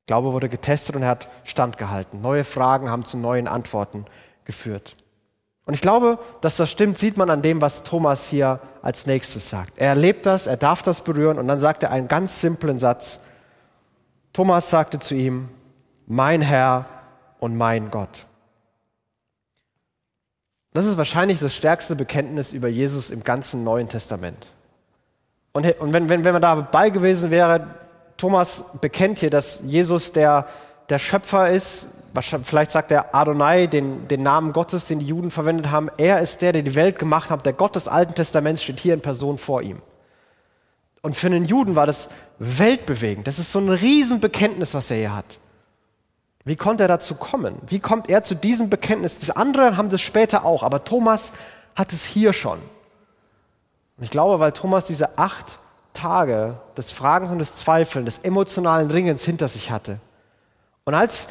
Glaube 0.07 0.33
wurde 0.33 0.49
getestet 0.49 0.97
und 0.97 1.03
er 1.03 1.09
hat 1.09 1.29
standgehalten. 1.45 2.21
Neue 2.21 2.45
Fragen 2.45 2.91
haben 2.91 3.05
zu 3.05 3.17
neuen 3.17 3.47
Antworten 3.47 4.07
geführt. 4.45 4.97
Und 5.67 5.75
ich 5.75 5.83
glaube, 5.83 6.19
dass 6.41 6.57
das 6.57 6.71
stimmt, 6.71 6.99
sieht 6.99 7.17
man 7.17 7.31
an 7.31 7.43
dem, 7.43 7.61
was 7.61 7.85
Thomas 7.85 8.29
hier 8.29 8.59
als 8.83 9.07
nächstes 9.07 9.51
sagt. 9.51 9.79
Er 9.79 9.91
erlebt 9.91 10.27
das, 10.27 10.49
er 10.49 10.57
darf 10.57 10.83
das 10.83 11.03
berühren 11.03 11.39
und 11.39 11.47
dann 11.47 11.61
sagt 11.61 11.85
er 11.85 11.93
einen 11.93 12.09
ganz 12.09 12.41
simplen 12.41 12.79
Satz. 12.79 13.21
Thomas 14.33 14.69
sagte 14.71 14.99
zu 14.99 15.15
ihm, 15.15 15.49
mein 16.07 16.43
Herr 16.43 16.87
und 17.39 17.57
mein 17.57 17.91
Gott. 17.91 18.27
Das 20.73 20.87
ist 20.87 20.97
wahrscheinlich 20.97 21.41
das 21.41 21.55
stärkste 21.55 21.97
Bekenntnis 21.97 22.53
über 22.53 22.69
Jesus 22.69 23.11
im 23.11 23.23
ganzen 23.23 23.65
Neuen 23.65 23.89
Testament. 23.89 24.49
Und, 25.53 25.65
wenn, 25.65 26.09
wenn, 26.09 26.25
wenn 26.25 26.33
man 26.33 26.43
dabei 26.43 26.91
gewesen 26.91 27.31
wäre, 27.31 27.80
Thomas 28.21 28.67
bekennt 28.83 29.21
hier, 29.21 29.31
dass 29.31 29.63
Jesus 29.65 30.13
der, 30.13 30.47
der 30.91 30.99
Schöpfer 30.99 31.49
ist, 31.49 31.89
vielleicht 32.43 32.71
sagt 32.71 32.91
er 32.91 33.15
Adonai, 33.15 33.67
den, 33.67 34.09
den 34.09 34.23
Namen 34.23 34.53
Gottes, 34.53 34.85
den 34.85 34.99
die 34.99 35.07
Juden 35.07 35.31
verwendet 35.31 35.71
haben. 35.71 35.89
Er 35.97 36.21
ist 36.21 36.43
der, 36.43 36.53
der 36.53 36.63
die 36.63 36.75
Welt 36.75 36.99
gemacht 36.99 37.31
hat. 37.31 37.47
Der 37.47 37.55
Gott 37.55 37.77
des 37.77 37.89
Alten 37.89 38.15
Testaments 38.15 38.63
steht 38.63 38.79
hier 38.79 38.93
in 38.93 39.01
Person 39.01 39.39
vor 39.39 39.63
ihm. 39.63 39.81
Und 41.01 41.17
für 41.17 41.29
einen 41.29 41.47
Juden 41.47 41.77
war 41.77 41.87
das 41.87 42.11
weltbewegend. 42.39 43.27
Das 43.27 43.39
ist 43.39 43.53
so 43.53 43.59
ein 43.59 43.71
Riesenbekenntnis, 43.71 44.75
was 44.75 44.91
er 44.91 44.99
hier 44.99 45.17
hat. 45.17 45.39
Wie 46.45 46.57
konnte 46.57 46.85
er 46.85 46.89
dazu 46.89 47.15
kommen? 47.15 47.55
Wie 47.69 47.81
kommt 47.81 48.11
er 48.11 48.23
zu 48.23 48.35
diesem 48.35 48.69
Bekenntnis? 48.69 49.17
Die 49.17 49.35
anderen 49.35 49.79
haben 49.79 49.89
das 49.89 50.03
später 50.03 50.45
auch, 50.45 50.63
aber 50.63 50.85
Thomas 50.85 51.33
hat 51.75 51.95
es 51.95 52.05
hier 52.05 52.35
schon. 52.35 52.59
Und 53.97 54.05
ich 54.05 54.11
glaube, 54.11 54.41
weil 54.41 54.53
Thomas 54.53 54.85
diese 54.85 55.17
acht 55.17 55.59
Tage 56.01 56.55
des 56.77 56.91
Fragens 56.91 57.31
und 57.31 57.39
des 57.39 57.57
Zweifelns, 57.57 58.17
des 58.17 58.25
emotionalen 58.25 58.91
Ringens 58.91 59.25
hinter 59.25 59.49
sich 59.49 59.71
hatte, 59.71 60.01
und 60.85 60.95
als 60.95 61.29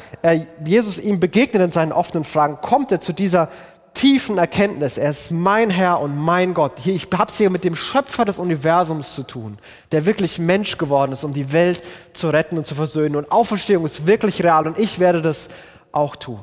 Jesus 0.64 0.98
ihm 0.98 1.20
begegnet 1.20 1.62
in 1.62 1.70
seinen 1.70 1.92
offenen 1.92 2.24
Fragen, 2.24 2.62
kommt 2.62 2.92
er 2.92 3.00
zu 3.00 3.12
dieser 3.12 3.50
tiefen 3.92 4.38
Erkenntnis, 4.38 4.96
er 4.96 5.10
ist 5.10 5.30
mein 5.30 5.68
Herr 5.68 6.00
und 6.00 6.16
mein 6.16 6.54
Gott. 6.54 6.86
Ich 6.86 7.08
habe 7.12 7.30
es 7.30 7.36
hier 7.36 7.50
mit 7.50 7.64
dem 7.64 7.74
Schöpfer 7.76 8.24
des 8.24 8.38
Universums 8.38 9.14
zu 9.14 9.22
tun, 9.22 9.58
der 9.92 10.06
wirklich 10.06 10.38
Mensch 10.38 10.78
geworden 10.78 11.12
ist, 11.12 11.24
um 11.24 11.32
die 11.32 11.52
Welt 11.52 11.82
zu 12.12 12.30
retten 12.30 12.56
und 12.56 12.66
zu 12.66 12.74
versöhnen. 12.74 13.16
Und 13.16 13.30
Auferstehung 13.32 13.84
ist 13.84 14.06
wirklich 14.06 14.42
real 14.42 14.66
und 14.66 14.78
ich 14.78 14.98
werde 14.98 15.20
das 15.20 15.48
auch 15.92 16.16
tun. 16.16 16.40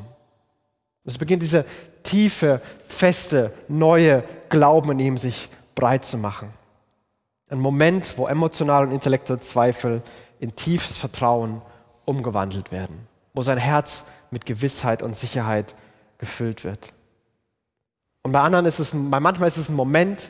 Es 1.06 1.18
beginnt 1.18 1.42
diese 1.42 1.66
tiefe, 2.04 2.62
feste, 2.84 3.54
neue 3.68 4.24
Glauben 4.50 4.92
in 4.92 5.00
ihm 5.00 5.18
sich 5.18 5.50
breit 5.74 6.06
zu 6.06 6.18
machen. 6.18 6.54
Ein 7.50 7.60
Moment, 7.60 8.18
wo 8.18 8.28
emotional 8.28 8.86
und 8.86 8.92
intellektuelle 8.92 9.40
Zweifel 9.40 10.02
in 10.40 10.56
tiefes 10.56 10.98
Vertrauen 10.98 11.62
umgewandelt 12.06 12.72
werden, 12.72 13.08
wo 13.34 13.42
sein 13.42 13.58
Herz 13.58 14.06
mit 14.32 14.46
Gewissheit 14.46 15.02
und 15.02 15.16
Sicherheit 15.16 15.76
gefüllt 16.18 16.64
wird. 16.64 16.94
Und 18.24 18.34
bei 18.34 18.42
anderen 18.42 18.66
ist 18.66 18.80
es, 18.80 18.92
bei 18.94 19.20
manchmal 19.20 19.48
ist 19.48 19.58
es 19.58 19.70
ein 19.70 19.76
Moment, 19.76 20.30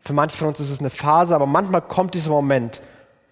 für 0.00 0.12
manche 0.12 0.36
von 0.36 0.48
uns 0.48 0.58
ist 0.60 0.70
es 0.70 0.80
eine 0.80 0.90
Phase, 0.90 1.34
aber 1.34 1.46
manchmal 1.46 1.82
kommt 1.82 2.14
dieser 2.14 2.30
Moment, 2.30 2.80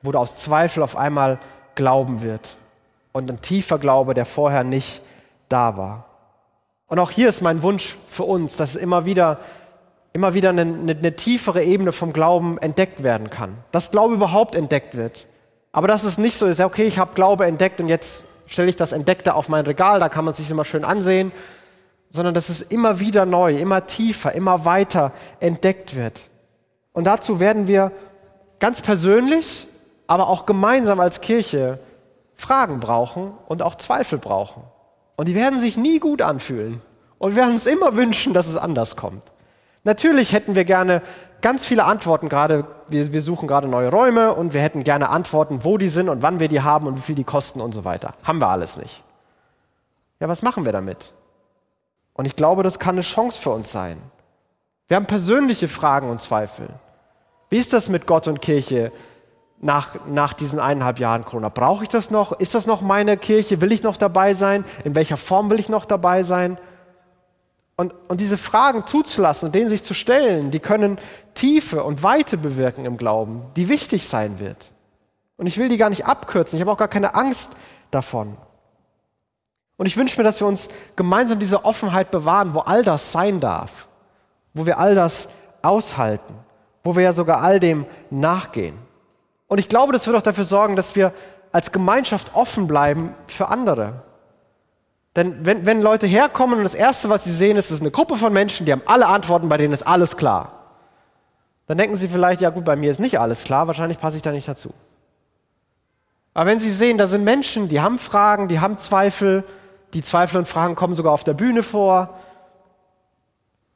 wo 0.02 0.12
du 0.12 0.18
aus 0.18 0.36
Zweifel 0.36 0.82
auf 0.82 0.96
einmal 0.96 1.40
Glauben 1.74 2.22
wird. 2.22 2.56
Und 3.12 3.30
ein 3.30 3.40
tiefer 3.40 3.78
Glaube, 3.78 4.14
der 4.14 4.26
vorher 4.26 4.62
nicht 4.62 5.02
da 5.48 5.76
war. 5.76 6.04
Und 6.86 6.98
auch 6.98 7.10
hier 7.10 7.28
ist 7.28 7.40
mein 7.40 7.62
Wunsch 7.62 7.96
für 8.08 8.24
uns, 8.24 8.56
dass 8.56 8.76
immer 8.76 9.06
wieder, 9.06 9.38
immer 10.16 10.32
wieder 10.32 10.48
eine, 10.48 10.62
eine, 10.62 10.96
eine 10.96 11.14
tiefere 11.14 11.62
Ebene 11.62 11.92
vom 11.92 12.14
Glauben 12.14 12.56
entdeckt 12.56 13.02
werden 13.02 13.28
kann. 13.28 13.58
Dass 13.70 13.90
Glaube 13.90 14.14
überhaupt 14.14 14.56
entdeckt 14.56 14.96
wird. 14.96 15.26
Aber 15.72 15.88
dass 15.88 16.04
es 16.04 16.16
nicht 16.16 16.38
so 16.38 16.46
ist, 16.46 16.58
okay, 16.58 16.84
ich 16.84 16.98
habe 16.98 17.14
Glaube 17.14 17.44
entdeckt 17.44 17.82
und 17.82 17.88
jetzt 17.88 18.24
stelle 18.46 18.70
ich 18.70 18.76
das 18.76 18.92
Entdeckte 18.92 19.34
auf 19.34 19.50
mein 19.50 19.66
Regal, 19.66 20.00
da 20.00 20.08
kann 20.08 20.24
man 20.24 20.32
sich 20.32 20.50
immer 20.50 20.64
schön 20.64 20.84
ansehen, 20.84 21.32
sondern 22.08 22.32
dass 22.32 22.48
es 22.48 22.62
immer 22.62 22.98
wieder 22.98 23.26
neu, 23.26 23.56
immer 23.56 23.86
tiefer, 23.86 24.32
immer 24.32 24.64
weiter 24.64 25.12
entdeckt 25.38 25.94
wird. 25.96 26.18
Und 26.94 27.04
dazu 27.04 27.38
werden 27.38 27.66
wir 27.66 27.92
ganz 28.58 28.80
persönlich, 28.80 29.66
aber 30.06 30.28
auch 30.28 30.46
gemeinsam 30.46 30.98
als 30.98 31.20
Kirche 31.20 31.78
Fragen 32.34 32.80
brauchen 32.80 33.34
und 33.48 33.60
auch 33.60 33.74
Zweifel 33.74 34.18
brauchen. 34.18 34.62
Und 35.16 35.28
die 35.28 35.34
werden 35.34 35.58
sich 35.58 35.76
nie 35.76 35.98
gut 35.98 36.22
anfühlen. 36.22 36.80
Und 37.18 37.36
werden 37.36 37.52
uns 37.52 37.66
immer 37.66 37.96
wünschen, 37.96 38.32
dass 38.32 38.46
es 38.46 38.56
anders 38.56 38.96
kommt. 38.96 39.35
Natürlich 39.86 40.32
hätten 40.32 40.56
wir 40.56 40.64
gerne 40.64 41.00
ganz 41.42 41.64
viele 41.64 41.84
Antworten, 41.84 42.28
gerade 42.28 42.64
wir, 42.88 43.12
wir 43.12 43.22
suchen 43.22 43.46
gerade 43.46 43.68
neue 43.68 43.88
Räume 43.88 44.34
und 44.34 44.52
wir 44.52 44.60
hätten 44.60 44.82
gerne 44.82 45.10
Antworten, 45.10 45.62
wo 45.62 45.78
die 45.78 45.88
sind 45.88 46.08
und 46.08 46.22
wann 46.22 46.40
wir 46.40 46.48
die 46.48 46.60
haben 46.60 46.88
und 46.88 46.96
wie 46.96 47.02
viel 47.02 47.14
die 47.14 47.22
kosten 47.22 47.60
und 47.60 47.72
so 47.72 47.84
weiter. 47.84 48.14
Haben 48.24 48.40
wir 48.40 48.48
alles 48.48 48.76
nicht. 48.76 49.04
Ja, 50.18 50.28
was 50.28 50.42
machen 50.42 50.64
wir 50.64 50.72
damit? 50.72 51.12
Und 52.14 52.24
ich 52.24 52.34
glaube, 52.34 52.64
das 52.64 52.80
kann 52.80 52.96
eine 52.96 53.02
Chance 53.02 53.40
für 53.40 53.50
uns 53.50 53.70
sein. 53.70 53.98
Wir 54.88 54.96
haben 54.96 55.06
persönliche 55.06 55.68
Fragen 55.68 56.10
und 56.10 56.20
Zweifel. 56.20 56.66
Wie 57.48 57.58
ist 57.58 57.72
das 57.72 57.88
mit 57.88 58.08
Gott 58.08 58.26
und 58.26 58.42
Kirche 58.42 58.90
nach, 59.60 59.94
nach 60.08 60.32
diesen 60.32 60.58
eineinhalb 60.58 60.98
Jahren 60.98 61.24
Corona? 61.24 61.48
Brauche 61.48 61.84
ich 61.84 61.88
das 61.88 62.10
noch? 62.10 62.32
Ist 62.32 62.56
das 62.56 62.66
noch 62.66 62.80
meine 62.80 63.16
Kirche? 63.16 63.60
Will 63.60 63.70
ich 63.70 63.84
noch 63.84 63.98
dabei 63.98 64.34
sein? 64.34 64.64
In 64.82 64.96
welcher 64.96 65.16
Form 65.16 65.48
will 65.48 65.60
ich 65.60 65.68
noch 65.68 65.84
dabei 65.84 66.24
sein? 66.24 66.58
Und, 67.76 67.94
und 68.08 68.20
diese 68.20 68.38
Fragen 68.38 68.86
zuzulassen 68.86 69.48
und 69.48 69.54
denen 69.54 69.68
sich 69.68 69.82
zu 69.82 69.92
stellen, 69.92 70.50
die 70.50 70.60
können 70.60 70.98
Tiefe 71.34 71.84
und 71.84 72.02
Weite 72.02 72.38
bewirken 72.38 72.86
im 72.86 72.96
Glauben, 72.96 73.42
die 73.54 73.68
wichtig 73.68 74.08
sein 74.08 74.38
wird. 74.38 74.70
Und 75.36 75.46
ich 75.46 75.58
will 75.58 75.68
die 75.68 75.76
gar 75.76 75.90
nicht 75.90 76.06
abkürzen. 76.06 76.56
Ich 76.56 76.62
habe 76.62 76.72
auch 76.72 76.78
gar 76.78 76.88
keine 76.88 77.14
Angst 77.14 77.52
davon. 77.90 78.36
Und 79.76 79.84
ich 79.84 79.98
wünsche 79.98 80.16
mir, 80.18 80.24
dass 80.24 80.40
wir 80.40 80.46
uns 80.46 80.68
gemeinsam 80.96 81.38
diese 81.38 81.66
Offenheit 81.66 82.10
bewahren, 82.10 82.54
wo 82.54 82.60
all 82.60 82.82
das 82.82 83.12
sein 83.12 83.40
darf, 83.40 83.88
wo 84.54 84.64
wir 84.64 84.78
all 84.78 84.94
das 84.94 85.28
aushalten, 85.60 86.34
wo 86.82 86.96
wir 86.96 87.02
ja 87.02 87.12
sogar 87.12 87.42
all 87.42 87.60
dem 87.60 87.84
nachgehen. 88.08 88.78
Und 89.48 89.58
ich 89.58 89.68
glaube, 89.68 89.92
das 89.92 90.06
wird 90.06 90.16
auch 90.16 90.22
dafür 90.22 90.44
sorgen, 90.44 90.76
dass 90.76 90.96
wir 90.96 91.12
als 91.52 91.72
Gemeinschaft 91.72 92.34
offen 92.34 92.66
bleiben 92.66 93.14
für 93.26 93.48
andere. 93.48 94.02
Denn 95.16 95.46
wenn, 95.46 95.64
wenn 95.64 95.80
Leute 95.80 96.06
herkommen 96.06 96.58
und 96.58 96.64
das 96.64 96.74
Erste, 96.74 97.08
was 97.08 97.24
sie 97.24 97.32
sehen, 97.32 97.56
ist, 97.56 97.66
es 97.66 97.76
ist 97.76 97.80
eine 97.80 97.90
Gruppe 97.90 98.16
von 98.16 98.32
Menschen, 98.32 98.66
die 98.66 98.72
haben 98.72 98.82
alle 98.84 99.06
Antworten, 99.06 99.48
bei 99.48 99.56
denen 99.56 99.72
ist 99.72 99.86
alles 99.86 100.18
klar. 100.18 100.52
Dann 101.66 101.78
denken 101.78 101.96
sie 101.96 102.06
vielleicht, 102.06 102.42
ja 102.42 102.50
gut, 102.50 102.64
bei 102.64 102.76
mir 102.76 102.90
ist 102.90 103.00
nicht 103.00 103.18
alles 103.18 103.44
klar, 103.44 103.66
wahrscheinlich 103.66 103.98
passe 103.98 104.18
ich 104.18 104.22
da 104.22 104.30
nicht 104.30 104.46
dazu. 104.46 104.72
Aber 106.34 106.50
wenn 106.50 106.58
sie 106.58 106.70
sehen, 106.70 106.98
da 106.98 107.06
sind 107.06 107.24
Menschen, 107.24 107.68
die 107.68 107.80
haben 107.80 107.98
Fragen, 107.98 108.46
die 108.46 108.60
haben 108.60 108.76
Zweifel, 108.76 109.42
die 109.94 110.02
Zweifel 110.02 110.36
und 110.36 110.46
Fragen 110.46 110.74
kommen 110.74 110.94
sogar 110.94 111.12
auf 111.12 111.24
der 111.24 111.32
Bühne 111.32 111.62
vor, 111.62 112.10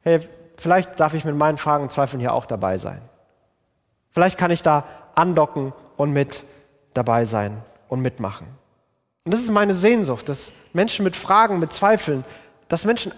hey, 0.01 0.29
vielleicht 0.57 0.99
darf 0.99 1.15
ich 1.15 1.25
mit 1.25 1.35
meinen 1.35 1.57
Fragen 1.57 1.83
und 1.83 1.91
Zweifeln 1.91 2.19
hier 2.19 2.33
auch 2.33 2.45
dabei 2.45 2.77
sein. 2.77 3.01
Vielleicht 4.11 4.37
kann 4.37 4.51
ich 4.51 4.61
da 4.61 4.83
andocken 5.15 5.73
und 5.97 6.11
mit 6.11 6.45
dabei 6.93 7.25
sein 7.25 7.63
und 7.89 8.01
mitmachen. 8.01 8.60
Und 9.23 9.33
das 9.33 9.41
ist 9.41 9.51
meine 9.51 9.73
Sehnsucht, 9.73 10.27
dass 10.29 10.53
Menschen 10.73 11.03
mit 11.03 11.15
Fragen, 11.15 11.59
mit 11.59 11.71
Zweifeln, 11.71 12.23
dass 12.67 12.85
Menschen, 12.85 13.11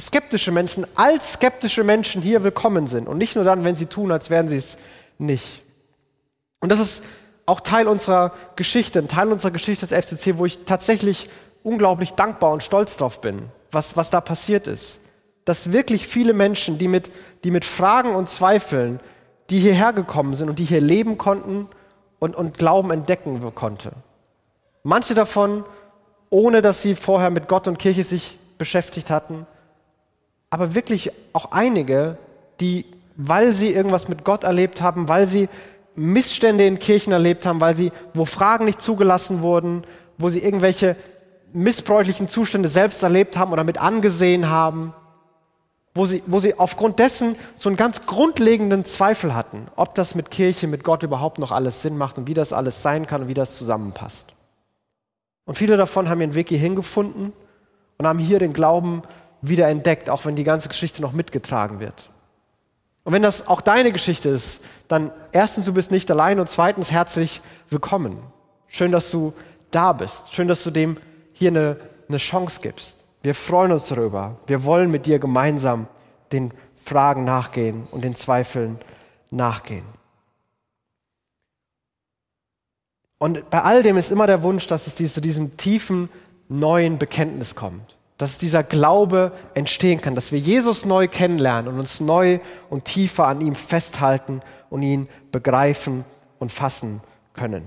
skeptische 0.00 0.50
Menschen, 0.50 0.86
als 0.96 1.34
skeptische 1.34 1.84
Menschen 1.84 2.22
hier 2.22 2.42
willkommen 2.42 2.88
sind 2.88 3.06
und 3.06 3.18
nicht 3.18 3.36
nur 3.36 3.44
dann, 3.44 3.62
wenn 3.62 3.76
sie 3.76 3.86
tun, 3.86 4.10
als 4.10 4.30
wären 4.30 4.48
sie 4.48 4.56
es 4.56 4.76
nicht. 5.18 5.62
Und 6.60 6.72
das 6.72 6.80
ist 6.80 7.04
auch 7.46 7.60
Teil 7.60 7.86
unserer 7.86 8.32
Geschichte, 8.56 8.98
ein 8.98 9.06
Teil 9.06 9.30
unserer 9.30 9.52
Geschichte 9.52 9.86
des 9.86 9.96
FCC, 9.96 10.38
wo 10.38 10.46
ich 10.46 10.64
tatsächlich 10.64 11.28
unglaublich 11.62 12.14
dankbar 12.14 12.50
und 12.50 12.62
stolz 12.62 12.96
drauf 12.96 13.20
bin, 13.20 13.42
was, 13.70 13.96
was 13.96 14.10
da 14.10 14.20
passiert 14.20 14.66
ist. 14.66 15.00
Dass 15.44 15.72
wirklich 15.72 16.08
viele 16.08 16.32
Menschen, 16.32 16.78
die 16.78 16.88
mit, 16.88 17.12
die 17.44 17.50
mit 17.50 17.64
Fragen 17.64 18.16
und 18.16 18.28
Zweifeln, 18.28 18.98
die 19.50 19.60
hierher 19.60 19.92
gekommen 19.92 20.34
sind 20.34 20.48
und 20.48 20.58
die 20.58 20.64
hier 20.64 20.80
leben 20.80 21.18
konnten 21.18 21.68
und, 22.18 22.34
und 22.34 22.58
Glauben 22.58 22.90
entdecken 22.90 23.54
konnten. 23.54 23.92
Manche 24.84 25.14
davon, 25.14 25.64
ohne 26.28 26.60
dass 26.60 26.82
sie 26.82 26.94
vorher 26.94 27.30
mit 27.30 27.48
Gott 27.48 27.66
und 27.66 27.78
Kirche 27.78 28.04
sich 28.04 28.38
beschäftigt 28.58 29.08
hatten, 29.08 29.46
aber 30.50 30.74
wirklich 30.74 31.10
auch 31.32 31.52
einige, 31.52 32.18
die, 32.60 32.84
weil 33.16 33.52
sie 33.52 33.70
irgendwas 33.72 34.08
mit 34.08 34.24
Gott 34.24 34.44
erlebt 34.44 34.82
haben, 34.82 35.08
weil 35.08 35.26
sie 35.26 35.48
Missstände 35.96 36.66
in 36.66 36.78
Kirchen 36.78 37.12
erlebt 37.12 37.46
haben, 37.46 37.60
weil 37.62 37.74
sie, 37.74 37.92
wo 38.12 38.26
Fragen 38.26 38.66
nicht 38.66 38.82
zugelassen 38.82 39.40
wurden, 39.40 39.84
wo 40.18 40.28
sie 40.28 40.40
irgendwelche 40.40 40.96
missbräuchlichen 41.54 42.28
Zustände 42.28 42.68
selbst 42.68 43.02
erlebt 43.02 43.38
haben 43.38 43.52
oder 43.52 43.64
mit 43.64 43.78
angesehen 43.78 44.50
haben, 44.50 44.92
wo 45.94 46.04
sie, 46.04 46.22
wo 46.26 46.40
sie 46.40 46.58
aufgrund 46.58 46.98
dessen 46.98 47.36
so 47.56 47.70
einen 47.70 47.76
ganz 47.76 48.04
grundlegenden 48.04 48.84
Zweifel 48.84 49.34
hatten, 49.34 49.66
ob 49.76 49.94
das 49.94 50.14
mit 50.14 50.30
Kirche, 50.30 50.66
mit 50.66 50.84
Gott 50.84 51.02
überhaupt 51.02 51.38
noch 51.38 51.52
alles 51.52 51.80
Sinn 51.80 51.96
macht 51.96 52.18
und 52.18 52.26
wie 52.26 52.34
das 52.34 52.52
alles 52.52 52.82
sein 52.82 53.06
kann 53.06 53.22
und 53.22 53.28
wie 53.28 53.34
das 53.34 53.56
zusammenpasst. 53.56 54.34
Und 55.46 55.56
viele 55.56 55.76
davon 55.76 56.08
haben 56.08 56.20
ihren 56.20 56.34
Weg 56.34 56.48
hierhin 56.48 56.74
gefunden 56.74 57.32
und 57.98 58.06
haben 58.06 58.18
hier 58.18 58.38
den 58.38 58.52
Glauben 58.52 59.02
wieder 59.42 59.68
entdeckt, 59.68 60.08
auch 60.08 60.24
wenn 60.24 60.36
die 60.36 60.44
ganze 60.44 60.68
Geschichte 60.68 61.02
noch 61.02 61.12
mitgetragen 61.12 61.80
wird. 61.80 62.10
Und 63.04 63.12
wenn 63.12 63.22
das 63.22 63.46
auch 63.46 63.60
deine 63.60 63.92
Geschichte 63.92 64.30
ist, 64.30 64.62
dann 64.88 65.12
erstens, 65.32 65.66
du 65.66 65.74
bist 65.74 65.90
nicht 65.90 66.10
allein 66.10 66.40
und 66.40 66.48
zweitens, 66.48 66.90
herzlich 66.90 67.42
willkommen. 67.68 68.18
Schön, 68.66 68.92
dass 68.92 69.10
du 69.10 69.34
da 69.70 69.92
bist. 69.92 70.32
Schön, 70.32 70.48
dass 70.48 70.64
du 70.64 70.70
dem 70.70 70.96
hier 71.34 71.50
eine, 71.50 71.76
eine 72.08 72.16
Chance 72.16 72.60
gibst. 72.62 73.04
Wir 73.22 73.34
freuen 73.34 73.72
uns 73.72 73.88
darüber. 73.88 74.36
Wir 74.46 74.64
wollen 74.64 74.90
mit 74.90 75.04
dir 75.04 75.18
gemeinsam 75.18 75.86
den 76.32 76.52
Fragen 76.82 77.24
nachgehen 77.24 77.86
und 77.90 78.02
den 78.02 78.14
Zweifeln 78.14 78.78
nachgehen. 79.30 79.84
Und 83.24 83.48
bei 83.48 83.62
all 83.62 83.82
dem 83.82 83.96
ist 83.96 84.12
immer 84.12 84.26
der 84.26 84.42
Wunsch, 84.42 84.66
dass 84.66 84.86
es 84.86 84.96
zu 84.96 85.20
diesem 85.22 85.56
tiefen 85.56 86.10
neuen 86.50 86.98
Bekenntnis 86.98 87.54
kommt. 87.54 87.96
Dass 88.18 88.36
dieser 88.36 88.62
Glaube 88.62 89.32
entstehen 89.54 90.02
kann, 90.02 90.14
dass 90.14 90.30
wir 90.30 90.38
Jesus 90.38 90.84
neu 90.84 91.08
kennenlernen 91.08 91.72
und 91.72 91.80
uns 91.80 92.00
neu 92.00 92.40
und 92.68 92.84
tiefer 92.84 93.26
an 93.26 93.40
ihm 93.40 93.54
festhalten 93.54 94.42
und 94.68 94.82
ihn 94.82 95.08
begreifen 95.32 96.04
und 96.38 96.52
fassen 96.52 97.00
können. 97.32 97.64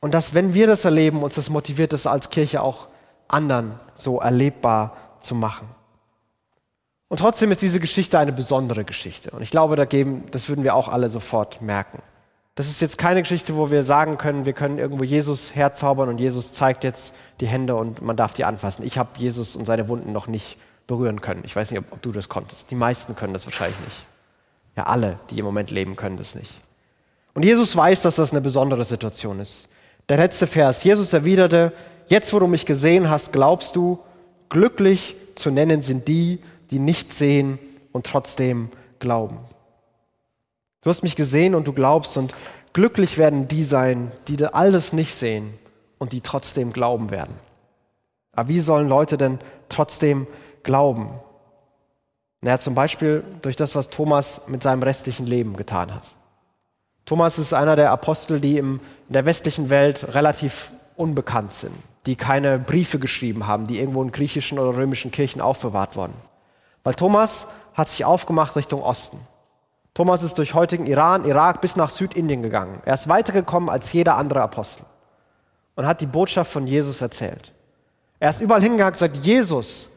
Und 0.00 0.12
dass, 0.12 0.34
wenn 0.34 0.52
wir 0.52 0.66
das 0.66 0.84
erleben, 0.84 1.22
uns 1.22 1.36
das 1.36 1.48
motiviert, 1.48 1.92
das 1.92 2.08
als 2.08 2.30
Kirche 2.30 2.62
auch 2.62 2.88
anderen 3.28 3.78
so 3.94 4.18
erlebbar 4.18 4.96
zu 5.20 5.36
machen. 5.36 5.68
Und 7.06 7.20
trotzdem 7.20 7.52
ist 7.52 7.62
diese 7.62 7.78
Geschichte 7.78 8.18
eine 8.18 8.32
besondere 8.32 8.84
Geschichte. 8.84 9.30
Und 9.30 9.42
ich 9.42 9.52
glaube, 9.52 9.76
das 9.76 10.48
würden 10.48 10.64
wir 10.64 10.74
auch 10.74 10.88
alle 10.88 11.10
sofort 11.10 11.62
merken. 11.62 12.02
Das 12.56 12.68
ist 12.68 12.80
jetzt 12.80 12.96
keine 12.96 13.20
Geschichte, 13.20 13.54
wo 13.56 13.70
wir 13.70 13.84
sagen 13.84 14.16
können, 14.16 14.46
wir 14.46 14.54
können 14.54 14.78
irgendwo 14.78 15.04
Jesus 15.04 15.54
herzaubern 15.54 16.08
und 16.08 16.18
Jesus 16.18 16.52
zeigt 16.52 16.84
jetzt 16.84 17.12
die 17.40 17.46
Hände 17.46 17.76
und 17.76 18.00
man 18.00 18.16
darf 18.16 18.32
die 18.32 18.44
anfassen. 18.44 18.84
Ich 18.84 18.96
habe 18.96 19.10
Jesus 19.18 19.56
und 19.56 19.66
seine 19.66 19.88
Wunden 19.88 20.10
noch 20.12 20.26
nicht 20.26 20.56
berühren 20.86 21.20
können. 21.20 21.42
Ich 21.44 21.54
weiß 21.54 21.70
nicht, 21.70 21.80
ob, 21.80 21.92
ob, 21.92 22.00
du 22.00 22.12
das 22.12 22.30
konntest. 22.30 22.70
Die 22.70 22.74
meisten 22.74 23.14
können 23.14 23.34
das 23.34 23.44
wahrscheinlich 23.44 23.78
nicht. 23.80 24.06
Ja, 24.74 24.84
alle, 24.84 25.18
die 25.28 25.38
im 25.38 25.44
Moment 25.44 25.70
leben, 25.70 25.96
können 25.96 26.16
das 26.16 26.34
nicht. 26.34 26.50
Und 27.34 27.44
Jesus 27.44 27.76
weiß, 27.76 28.00
dass 28.00 28.16
das 28.16 28.32
eine 28.32 28.40
besondere 28.40 28.86
Situation 28.86 29.38
ist. 29.38 29.68
Der 30.08 30.16
letzte 30.16 30.46
Vers. 30.46 30.82
Jesus 30.82 31.12
erwiderte, 31.12 31.74
jetzt 32.06 32.32
wo 32.32 32.38
du 32.38 32.46
mich 32.46 32.64
gesehen 32.64 33.10
hast, 33.10 33.34
glaubst 33.34 33.76
du, 33.76 33.98
glücklich 34.48 35.14
zu 35.34 35.50
nennen 35.50 35.82
sind 35.82 36.08
die, 36.08 36.38
die 36.70 36.78
nicht 36.78 37.12
sehen 37.12 37.58
und 37.92 38.06
trotzdem 38.06 38.70
glauben. 38.98 39.38
Du 40.86 40.90
hast 40.90 41.02
mich 41.02 41.16
gesehen 41.16 41.56
und 41.56 41.66
du 41.66 41.72
glaubst 41.72 42.16
und 42.16 42.32
glücklich 42.72 43.18
werden 43.18 43.48
die 43.48 43.64
sein, 43.64 44.12
die 44.28 44.44
alles 44.44 44.92
nicht 44.92 45.16
sehen 45.16 45.52
und 45.98 46.12
die 46.12 46.20
trotzdem 46.20 46.72
glauben 46.72 47.10
werden. 47.10 47.34
Aber 48.30 48.48
wie 48.48 48.60
sollen 48.60 48.88
Leute 48.88 49.16
denn 49.16 49.40
trotzdem 49.68 50.28
glauben? 50.62 51.10
Naja, 52.40 52.60
zum 52.60 52.76
Beispiel 52.76 53.24
durch 53.42 53.56
das, 53.56 53.74
was 53.74 53.90
Thomas 53.90 54.42
mit 54.46 54.62
seinem 54.62 54.84
restlichen 54.84 55.26
Leben 55.26 55.56
getan 55.56 55.92
hat. 55.92 56.04
Thomas 57.04 57.40
ist 57.40 57.52
einer 57.52 57.74
der 57.74 57.90
Apostel, 57.90 58.38
die 58.38 58.56
in 58.56 58.78
der 59.08 59.26
westlichen 59.26 59.70
Welt 59.70 60.14
relativ 60.14 60.70
unbekannt 60.94 61.50
sind, 61.50 61.74
die 62.06 62.14
keine 62.14 62.60
Briefe 62.60 63.00
geschrieben 63.00 63.48
haben, 63.48 63.66
die 63.66 63.80
irgendwo 63.80 64.04
in 64.04 64.12
griechischen 64.12 64.60
oder 64.60 64.78
römischen 64.78 65.10
Kirchen 65.10 65.40
aufbewahrt 65.40 65.96
wurden. 65.96 66.14
Weil 66.84 66.94
Thomas 66.94 67.48
hat 67.74 67.88
sich 67.88 68.04
aufgemacht 68.04 68.54
Richtung 68.54 68.84
Osten. 68.84 69.18
Thomas 69.96 70.22
ist 70.22 70.36
durch 70.36 70.52
heutigen 70.52 70.84
Iran, 70.84 71.24
Irak 71.24 71.62
bis 71.62 71.74
nach 71.74 71.88
Südindien 71.88 72.42
gegangen. 72.42 72.80
Er 72.84 72.92
ist 72.92 73.08
weitergekommen 73.08 73.70
als 73.70 73.94
jeder 73.94 74.18
andere 74.18 74.42
Apostel 74.42 74.84
und 75.74 75.86
hat 75.86 76.02
die 76.02 76.06
Botschaft 76.06 76.52
von 76.52 76.66
Jesus 76.66 77.00
erzählt. 77.00 77.50
Er 78.20 78.28
ist 78.28 78.42
überall 78.42 78.60
hingegangen 78.60 78.90
und 78.90 78.92
gesagt, 78.92 79.16
Jesus 79.16 79.88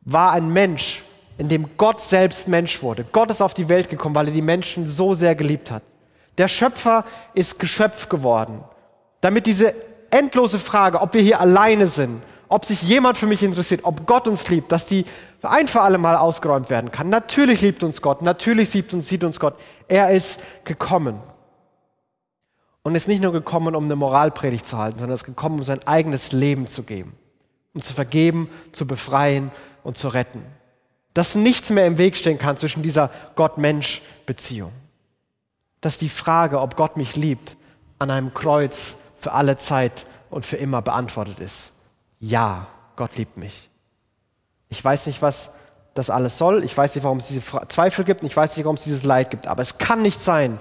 war 0.00 0.32
ein 0.32 0.52
Mensch, 0.52 1.04
in 1.36 1.48
dem 1.48 1.76
Gott 1.76 2.00
selbst 2.00 2.48
Mensch 2.48 2.82
wurde. 2.82 3.04
Gott 3.12 3.30
ist 3.30 3.40
auf 3.40 3.54
die 3.54 3.68
Welt 3.68 3.88
gekommen, 3.88 4.16
weil 4.16 4.26
er 4.26 4.34
die 4.34 4.42
Menschen 4.42 4.86
so 4.86 5.14
sehr 5.14 5.36
geliebt 5.36 5.70
hat. 5.70 5.84
Der 6.36 6.48
Schöpfer 6.48 7.04
ist 7.32 7.60
Geschöpf 7.60 8.08
geworden, 8.08 8.64
damit 9.20 9.46
diese 9.46 9.72
endlose 10.10 10.58
Frage, 10.58 11.00
ob 11.00 11.14
wir 11.14 11.22
hier 11.22 11.40
alleine 11.40 11.86
sind, 11.86 12.22
ob 12.48 12.64
sich 12.64 12.82
jemand 12.82 13.16
für 13.16 13.28
mich 13.28 13.44
interessiert, 13.44 13.82
ob 13.84 14.04
Gott 14.04 14.26
uns 14.26 14.48
liebt, 14.48 14.72
dass 14.72 14.86
die 14.86 15.04
ein 15.46 15.68
für 15.68 15.82
alle 15.82 15.98
Mal 15.98 16.16
ausgeräumt 16.16 16.68
werden 16.70 16.90
kann. 16.90 17.08
Natürlich 17.08 17.60
liebt 17.60 17.84
uns 17.84 18.02
Gott, 18.02 18.22
natürlich 18.22 18.70
sieht 18.70 18.92
uns, 18.92 19.08
sieht 19.08 19.22
uns 19.22 19.38
Gott. 19.38 19.54
Er 19.86 20.10
ist 20.10 20.40
gekommen. 20.64 21.20
Und 22.82 22.94
ist 22.94 23.06
nicht 23.06 23.22
nur 23.22 23.32
gekommen, 23.32 23.76
um 23.76 23.84
eine 23.84 23.96
Moralpredigt 23.96 24.66
zu 24.66 24.78
halten, 24.78 24.98
sondern 24.98 25.14
ist 25.14 25.24
gekommen, 25.24 25.58
um 25.58 25.64
sein 25.64 25.86
eigenes 25.86 26.32
Leben 26.32 26.66
zu 26.66 26.82
geben, 26.82 27.16
um 27.74 27.82
zu 27.82 27.92
vergeben, 27.92 28.48
zu 28.72 28.86
befreien 28.86 29.50
und 29.84 29.98
zu 29.98 30.08
retten. 30.08 30.42
Dass 31.12 31.34
nichts 31.34 31.70
mehr 31.70 31.86
im 31.86 31.98
Weg 31.98 32.16
stehen 32.16 32.38
kann 32.38 32.56
zwischen 32.56 32.82
dieser 32.82 33.10
Gott-Mensch-Beziehung. 33.34 34.72
Dass 35.80 35.98
die 35.98 36.08
Frage, 36.08 36.60
ob 36.60 36.76
Gott 36.76 36.96
mich 36.96 37.14
liebt, 37.14 37.56
an 37.98 38.10
einem 38.10 38.32
Kreuz 38.32 38.96
für 39.20 39.32
alle 39.32 39.58
Zeit 39.58 40.06
und 40.30 40.46
für 40.46 40.56
immer 40.56 40.82
beantwortet 40.82 41.40
ist. 41.40 41.74
Ja, 42.20 42.68
Gott 42.96 43.16
liebt 43.16 43.36
mich. 43.36 43.68
Ich 44.68 44.84
weiß 44.84 45.06
nicht, 45.06 45.22
was 45.22 45.52
das 45.94 46.10
alles 46.10 46.38
soll. 46.38 46.64
Ich 46.64 46.76
weiß 46.76 46.94
nicht, 46.94 47.04
warum 47.04 47.18
es 47.18 47.28
diese 47.28 47.42
Zweifel 47.68 48.04
gibt. 48.04 48.22
Ich 48.22 48.36
weiß 48.36 48.56
nicht, 48.56 48.64
warum 48.64 48.76
es 48.76 48.84
dieses 48.84 49.02
Leid 49.02 49.30
gibt. 49.30 49.46
Aber 49.46 49.62
es 49.62 49.78
kann 49.78 50.02
nicht 50.02 50.22
sein, 50.22 50.58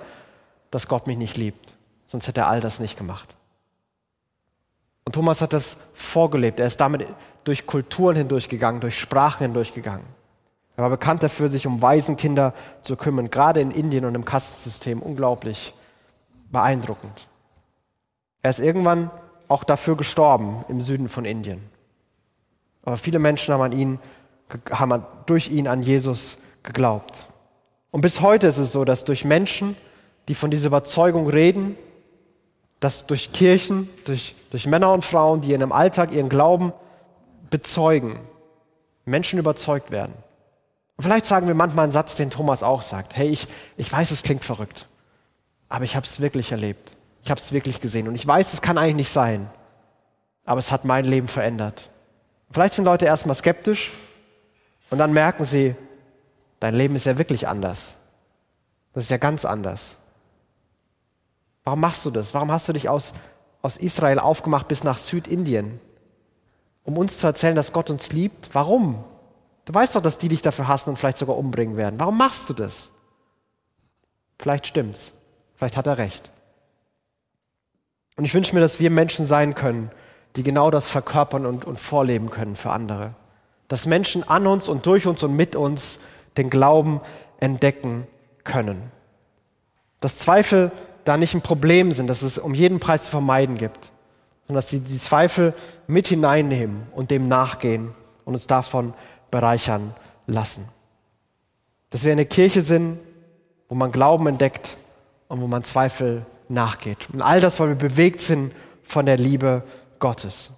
dass 0.72 0.88
Gott 0.88 1.08
mich 1.08 1.18
nicht 1.18 1.38
liebt. 1.38 1.76
Sonst 2.06 2.28
hätte 2.28 2.42
er 2.42 2.48
all 2.48 2.62
das 2.62 2.80
nicht 2.80 2.98
gemacht. 2.98 3.36
Und 5.06 5.14
Thomas 5.14 5.42
hat 5.42 5.54
das 5.54 5.78
vorgelebt. 5.94 6.60
Er 6.60 6.68
ist 6.68 6.80
damit 6.82 7.08
durch 7.44 7.66
Kulturen 7.66 8.16
hindurchgegangen, 8.16 8.82
durch 8.82 9.00
Sprachen 9.00 9.44
hindurchgegangen. 9.44 10.06
Er 10.76 10.84
war 10.84 10.90
bekannt 10.90 11.24
dafür, 11.24 11.48
sich 11.48 11.66
um 11.66 11.82
Waisenkinder 11.82 12.54
zu 12.82 12.96
kümmern, 12.98 13.30
gerade 13.30 13.62
in 13.62 13.72
Indien 13.72 14.06
und 14.06 14.16
im 14.16 14.26
Kastensystem. 14.26 15.02
Unglaublich 15.02 15.74
beeindruckend. 16.52 17.28
Er 18.44 18.52
ist 18.52 18.60
irgendwann 18.60 19.10
auch 19.48 19.64
dafür 19.64 19.96
gestorben 19.96 20.66
im 20.68 20.82
Süden 20.82 21.10
von 21.10 21.26
Indien. 21.26 21.62
Aber 22.88 22.96
viele 22.96 23.20
Menschen 23.20 23.54
haben, 23.54 23.64
an 23.64 23.74
ihn, 23.74 24.00
haben 24.72 25.06
durch 25.26 25.50
ihn 25.50 25.68
an 25.68 25.84
Jesus 25.84 26.38
geglaubt. 26.64 27.26
Und 27.92 28.00
bis 28.00 28.22
heute 28.22 28.48
ist 28.48 28.60
es 28.60 28.72
so, 28.72 28.86
dass 28.86 29.04
durch 29.04 29.26
Menschen, 29.26 29.76
die 30.30 30.36
von 30.36 30.52
dieser 30.52 30.68
Überzeugung 30.68 31.28
reden, 31.28 31.76
dass 32.80 33.06
durch 33.06 33.34
Kirchen, 33.34 33.90
durch, 34.06 34.36
durch 34.52 34.68
Männer 34.68 34.94
und 34.94 35.04
Frauen, 35.04 35.42
die 35.42 35.52
in 35.52 35.60
ihrem 35.60 35.74
Alltag 35.74 36.14
ihren 36.14 36.30
Glauben 36.30 36.72
bezeugen, 37.50 38.20
Menschen 39.04 39.38
überzeugt 39.38 39.92
werden. 39.92 40.14
Und 40.96 41.04
vielleicht 41.04 41.26
sagen 41.26 41.48
wir 41.48 41.56
manchmal 41.56 41.84
einen 41.84 41.92
Satz, 41.92 42.16
den 42.16 42.30
Thomas 42.30 42.64
auch 42.64 42.82
sagt. 42.82 43.18
Hey, 43.18 43.28
ich, 43.28 43.50
ich 43.76 43.92
weiß, 43.92 44.12
es 44.12 44.24
klingt 44.24 44.46
verrückt, 44.46 44.88
aber 45.68 45.84
ich 45.84 45.98
habe 45.98 46.06
es 46.06 46.22
wirklich 46.22 46.54
erlebt. 46.54 46.96
Ich 47.22 47.30
habe 47.30 47.42
es 47.42 47.52
wirklich 47.52 47.82
gesehen. 47.82 48.08
Und 48.08 48.16
ich 48.16 48.26
weiß, 48.26 48.54
es 48.54 48.62
kann 48.62 48.78
eigentlich 48.78 48.96
nicht 48.96 49.12
sein, 49.12 49.50
aber 50.46 50.60
es 50.60 50.72
hat 50.72 50.86
mein 50.86 51.04
Leben 51.04 51.28
verändert. 51.28 51.90
Vielleicht 52.52 52.74
sind 52.74 52.86
Leute 52.86 53.06
erstmal 53.06 53.36
skeptisch 53.36 53.92
und 54.90 54.98
dann 54.98 55.14
merken 55.14 55.44
sie, 55.44 55.76
dein 56.60 56.74
Leben 56.74 56.96
ist 56.96 57.06
ja 57.06 57.18
wirklich 57.18 57.48
anders. 57.48 57.96
Das 58.94 59.04
ist 59.04 59.10
ja 59.10 59.18
ganz 59.18 59.46
anders. 59.46 59.98
Warum 61.64 61.82
machst 61.82 62.06
du 62.06 62.12
das? 62.12 62.34
Warum 62.34 62.52
hast 62.52 62.70
du 62.70 62.74
dich 62.74 62.88
aus, 62.88 63.14
aus 63.62 63.78
Israel 63.78 64.20
aufgemacht 64.20 64.68
bis 64.68 64.84
nach 64.84 64.98
Südindien? 64.98 65.80
Um 66.84 66.98
uns 66.98 67.18
zu 67.18 67.28
erzählen, 67.28 67.56
dass 67.56 67.74
Gott 67.74 67.90
uns 67.90 68.12
liebt? 68.12 68.50
Warum? 68.54 69.04
Du 69.66 69.74
weißt 69.74 69.96
doch, 69.96 70.02
dass 70.02 70.18
die 70.18 70.30
dich 70.30 70.42
dafür 70.42 70.70
hassen 70.70 70.92
und 70.92 70.96
vielleicht 70.96 71.18
sogar 71.18 71.38
umbringen 71.38 71.76
werden. 71.76 72.00
Warum 72.00 72.18
machst 72.18 72.48
du 72.50 72.54
das? 72.54 72.94
Vielleicht 74.40 74.68
stimmt's. 74.68 75.12
Vielleicht 75.58 75.76
hat 75.76 75.88
er 75.88 75.98
recht. 75.98 76.32
Und 78.16 78.24
ich 78.24 78.34
wünsche 78.34 78.56
mir, 78.56 78.62
dass 78.62 78.80
wir 78.80 78.90
Menschen 78.90 79.26
sein 79.26 79.54
können, 79.54 79.92
die 80.38 80.44
genau 80.44 80.72
das 80.72 80.90
verkörpern 80.90 81.46
und, 81.46 81.66
und 81.66 81.80
vorleben 81.80 82.30
können 82.30 82.56
für 82.56 82.72
andere. 82.72 83.14
Dass 83.68 83.86
Menschen 83.86 84.28
an 84.28 84.48
uns 84.48 84.70
und 84.70 84.86
durch 84.86 85.08
uns 85.08 85.24
und 85.24 85.36
mit 85.36 85.56
uns 85.56 86.00
den 86.38 86.50
Glauben 86.50 87.02
entdecken 87.40 88.08
können. 88.44 88.92
Dass 90.00 90.18
Zweifel 90.18 90.72
da 91.04 91.18
nicht 91.18 91.34
ein 91.34 91.42
Problem 91.42 91.92
sind, 91.92 92.08
dass 92.08 92.22
es 92.22 92.38
um 92.38 92.54
jeden 92.54 92.80
Preis 92.80 93.06
zu 93.06 93.12
vermeiden 93.12 93.58
gibt, 93.58 93.92
sondern 94.46 94.62
dass 94.62 94.70
sie 94.70 94.80
die 94.80 95.00
Zweifel 95.00 95.54
mit 95.88 96.08
hineinnehmen 96.08 96.88
und 96.94 97.12
dem 97.12 97.28
nachgehen 97.28 97.94
und 98.24 98.34
uns 98.34 98.48
davon 98.48 98.94
bereichern 99.32 99.94
lassen. 100.28 100.68
Dass 101.90 102.04
wir 102.04 102.12
eine 102.12 102.26
Kirche 102.26 102.62
sind, 102.62 103.00
wo 103.70 103.76
man 103.76 103.92
Glauben 103.92 104.28
entdeckt 104.28 104.78
und 105.28 105.42
wo 105.42 105.48
man 105.48 105.64
Zweifel 105.64 106.26
nachgeht. 106.50 107.10
Und 107.12 107.22
all 107.22 107.42
das, 107.42 107.60
weil 107.60 107.70
wir 107.70 107.76
bewegt 107.76 108.22
sind 108.22 108.54
von 108.84 109.06
der 109.06 109.18
Liebe 109.18 109.64
Gottes. 110.00 110.52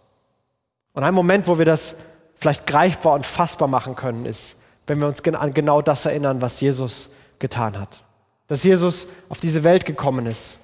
Und 0.94 1.04
ein 1.04 1.14
Moment, 1.14 1.48
wo 1.48 1.58
wir 1.58 1.66
das 1.66 1.96
vielleicht 2.36 2.68
greifbar 2.68 3.14
und 3.14 3.26
fassbar 3.26 3.68
machen 3.68 3.96
können, 3.96 4.26
ist, 4.26 4.58
wenn 4.88 5.00
wir 5.00 5.08
uns 5.08 5.24
an 5.24 5.54
genau 5.54 5.82
das 5.82 6.06
erinnern, 6.06 6.42
was 6.42 6.62
Jesus 6.62 7.12
getan 7.38 7.80
hat 7.80 8.04
dass 8.50 8.64
Jesus 8.64 9.08
auf 9.30 9.40
diese 9.40 9.64
Welt 9.64 9.86
gekommen 9.86 10.26
ist 10.26 10.58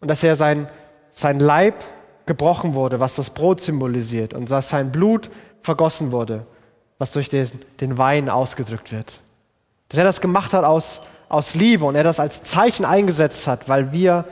und 0.00 0.08
dass 0.08 0.22
er 0.22 0.36
sein, 0.36 0.68
sein 1.10 1.40
Leib 1.40 1.82
gebrochen 2.26 2.74
wurde, 2.74 3.00
was 3.00 3.16
das 3.16 3.30
Brot 3.30 3.60
symbolisiert, 3.60 4.34
und 4.34 4.48
dass 4.50 4.68
sein 4.68 4.92
Blut 4.92 5.30
vergossen 5.62 6.12
wurde, 6.12 6.46
was 6.98 7.12
durch 7.12 7.28
den, 7.30 7.50
den 7.80 7.98
Wein 7.98 8.28
ausgedrückt 8.28 8.92
wird. 8.92 9.20
Dass 9.88 9.98
er 9.98 10.04
das 10.04 10.20
gemacht 10.20 10.52
hat 10.52 10.64
aus, 10.64 11.00
aus 11.30 11.54
Liebe 11.54 11.86
und 11.86 11.94
er 11.94 12.04
das 12.04 12.20
als 12.20 12.44
Zeichen 12.44 12.84
eingesetzt 12.84 13.46
hat, 13.46 13.68
weil 13.70 13.92
wir 13.92 14.26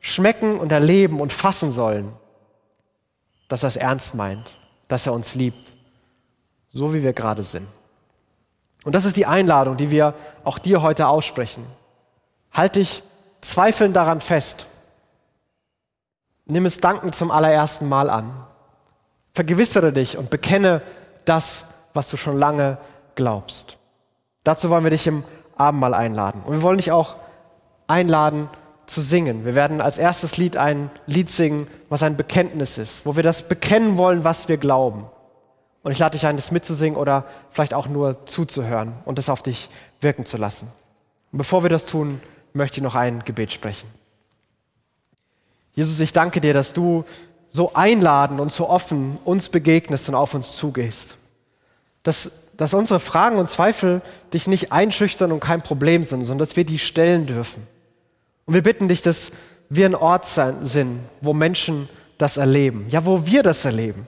schmecken 0.00 0.58
und 0.58 0.72
erleben 0.72 1.20
und 1.20 1.32
fassen 1.32 1.70
sollen, 1.70 2.12
dass 3.48 3.62
er 3.64 3.68
es 3.68 3.76
ernst 3.76 4.14
meint, 4.14 4.58
dass 4.86 5.06
er 5.06 5.12
uns 5.12 5.34
liebt, 5.34 5.74
so 6.70 6.94
wie 6.94 7.02
wir 7.02 7.12
gerade 7.12 7.42
sind. 7.42 7.66
Und 8.84 8.94
das 8.94 9.04
ist 9.04 9.16
die 9.16 9.26
Einladung, 9.26 9.76
die 9.76 9.90
wir 9.90 10.14
auch 10.44 10.58
dir 10.58 10.82
heute 10.82 11.08
aussprechen. 11.08 11.66
Halt 12.52 12.76
dich 12.76 13.02
zweifelnd 13.40 13.96
daran 13.96 14.20
fest. 14.20 14.66
Nimm 16.46 16.64
es 16.64 16.78
dankend 16.78 17.14
zum 17.14 17.30
allerersten 17.30 17.88
Mal 17.88 18.08
an. 18.08 18.32
Vergewissere 19.34 19.92
dich 19.92 20.16
und 20.16 20.30
bekenne 20.30 20.82
das, 21.24 21.66
was 21.92 22.08
du 22.10 22.16
schon 22.16 22.38
lange 22.38 22.78
glaubst. 23.14 23.76
Dazu 24.44 24.70
wollen 24.70 24.84
wir 24.84 24.90
dich 24.90 25.06
im 25.06 25.24
Abendmahl 25.56 25.94
einladen. 25.94 26.42
Und 26.44 26.54
wir 26.54 26.62
wollen 26.62 26.78
dich 26.78 26.92
auch 26.92 27.16
einladen 27.86 28.48
zu 28.88 29.00
singen. 29.00 29.44
Wir 29.44 29.54
werden 29.54 29.80
als 29.80 29.98
erstes 29.98 30.36
Lied 30.36 30.56
ein 30.56 30.90
Lied 31.06 31.30
singen, 31.30 31.66
was 31.88 32.02
ein 32.02 32.16
Bekenntnis 32.16 32.78
ist, 32.78 33.06
wo 33.06 33.16
wir 33.16 33.22
das 33.22 33.48
bekennen 33.48 33.96
wollen, 33.96 34.24
was 34.24 34.48
wir 34.48 34.56
glauben. 34.56 35.06
Und 35.82 35.92
ich 35.92 35.98
lade 35.98 36.16
dich 36.16 36.26
ein, 36.26 36.36
das 36.36 36.50
mitzusingen 36.50 36.98
oder 36.98 37.24
vielleicht 37.50 37.74
auch 37.74 37.86
nur 37.86 38.26
zuzuhören 38.26 38.92
und 39.04 39.18
das 39.18 39.28
auf 39.28 39.42
dich 39.42 39.68
wirken 40.00 40.24
zu 40.24 40.36
lassen. 40.36 40.68
Und 41.32 41.38
bevor 41.38 41.62
wir 41.62 41.70
das 41.70 41.86
tun, 41.86 42.20
möchte 42.52 42.78
ich 42.78 42.82
noch 42.82 42.94
ein 42.94 43.24
Gebet 43.24 43.52
sprechen. 43.52 43.88
Jesus, 45.74 46.00
ich 46.00 46.12
danke 46.12 46.40
dir, 46.40 46.54
dass 46.54 46.72
du 46.72 47.04
so 47.48 47.74
einladen 47.74 48.40
und 48.40 48.52
so 48.52 48.68
offen 48.68 49.18
uns 49.24 49.48
begegnest 49.48 50.08
und 50.08 50.14
auf 50.14 50.34
uns 50.34 50.56
zugehst. 50.56 51.16
Dass, 52.02 52.32
dass 52.56 52.74
unsere 52.74 53.00
Fragen 53.00 53.38
und 53.38 53.48
Zweifel 53.48 54.02
dich 54.32 54.46
nicht 54.48 54.72
einschüchtern 54.72 55.30
und 55.30 55.40
kein 55.40 55.62
Problem 55.62 56.04
sind, 56.04 56.24
sondern 56.24 56.46
dass 56.46 56.56
wir 56.56 56.64
die 56.64 56.78
stellen 56.78 57.26
dürfen. 57.26 57.66
Und 58.48 58.54
wir 58.54 58.62
bitten 58.62 58.88
dich, 58.88 59.02
dass 59.02 59.30
wir 59.68 59.84
ein 59.84 59.94
Ort 59.94 60.24
sind, 60.24 61.00
wo 61.20 61.34
Menschen 61.34 61.86
das 62.16 62.38
erleben. 62.38 62.86
Ja, 62.88 63.04
wo 63.04 63.26
wir 63.26 63.42
das 63.42 63.66
erleben. 63.66 64.06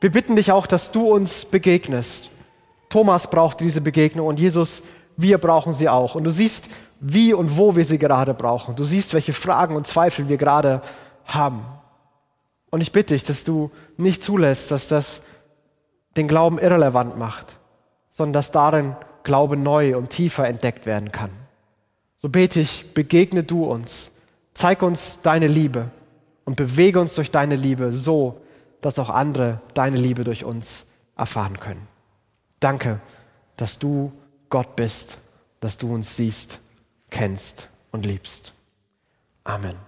Wir 0.00 0.12
bitten 0.12 0.36
dich 0.36 0.52
auch, 0.52 0.68
dass 0.68 0.92
du 0.92 1.12
uns 1.12 1.44
begegnest. 1.44 2.30
Thomas 2.88 3.28
braucht 3.28 3.58
diese 3.58 3.80
Begegnung 3.80 4.28
und 4.28 4.38
Jesus, 4.38 4.82
wir 5.16 5.38
brauchen 5.38 5.72
sie 5.72 5.88
auch. 5.88 6.14
Und 6.14 6.22
du 6.22 6.30
siehst, 6.30 6.68
wie 7.00 7.34
und 7.34 7.56
wo 7.56 7.74
wir 7.74 7.84
sie 7.84 7.98
gerade 7.98 8.32
brauchen. 8.32 8.76
Du 8.76 8.84
siehst, 8.84 9.12
welche 9.12 9.32
Fragen 9.32 9.74
und 9.74 9.88
Zweifel 9.88 10.28
wir 10.28 10.36
gerade 10.36 10.80
haben. 11.24 11.64
Und 12.70 12.80
ich 12.80 12.92
bitte 12.92 13.14
dich, 13.14 13.24
dass 13.24 13.42
du 13.42 13.72
nicht 13.96 14.22
zulässt, 14.22 14.70
dass 14.70 14.86
das 14.86 15.22
den 16.16 16.28
Glauben 16.28 16.60
irrelevant 16.60 17.18
macht, 17.18 17.56
sondern 18.12 18.34
dass 18.34 18.52
darin 18.52 18.94
Glaube 19.24 19.56
neu 19.56 19.96
und 19.96 20.10
tiefer 20.10 20.46
entdeckt 20.46 20.86
werden 20.86 21.10
kann. 21.10 21.30
So 22.18 22.28
bete 22.28 22.60
ich, 22.60 22.92
begegne 22.94 23.44
du 23.44 23.64
uns, 23.64 24.12
zeig 24.52 24.82
uns 24.82 25.20
deine 25.22 25.46
Liebe 25.46 25.90
und 26.44 26.56
bewege 26.56 27.00
uns 27.00 27.14
durch 27.14 27.30
deine 27.30 27.56
Liebe 27.56 27.92
so, 27.92 28.40
dass 28.80 28.98
auch 28.98 29.10
andere 29.10 29.60
deine 29.74 29.96
Liebe 29.96 30.24
durch 30.24 30.44
uns 30.44 30.84
erfahren 31.16 31.58
können. 31.60 31.86
Danke, 32.60 33.00
dass 33.56 33.78
du 33.78 34.12
Gott 34.50 34.76
bist, 34.76 35.18
dass 35.60 35.78
du 35.78 35.94
uns 35.94 36.16
siehst, 36.16 36.58
kennst 37.10 37.68
und 37.92 38.04
liebst. 38.04 38.52
Amen. 39.44 39.87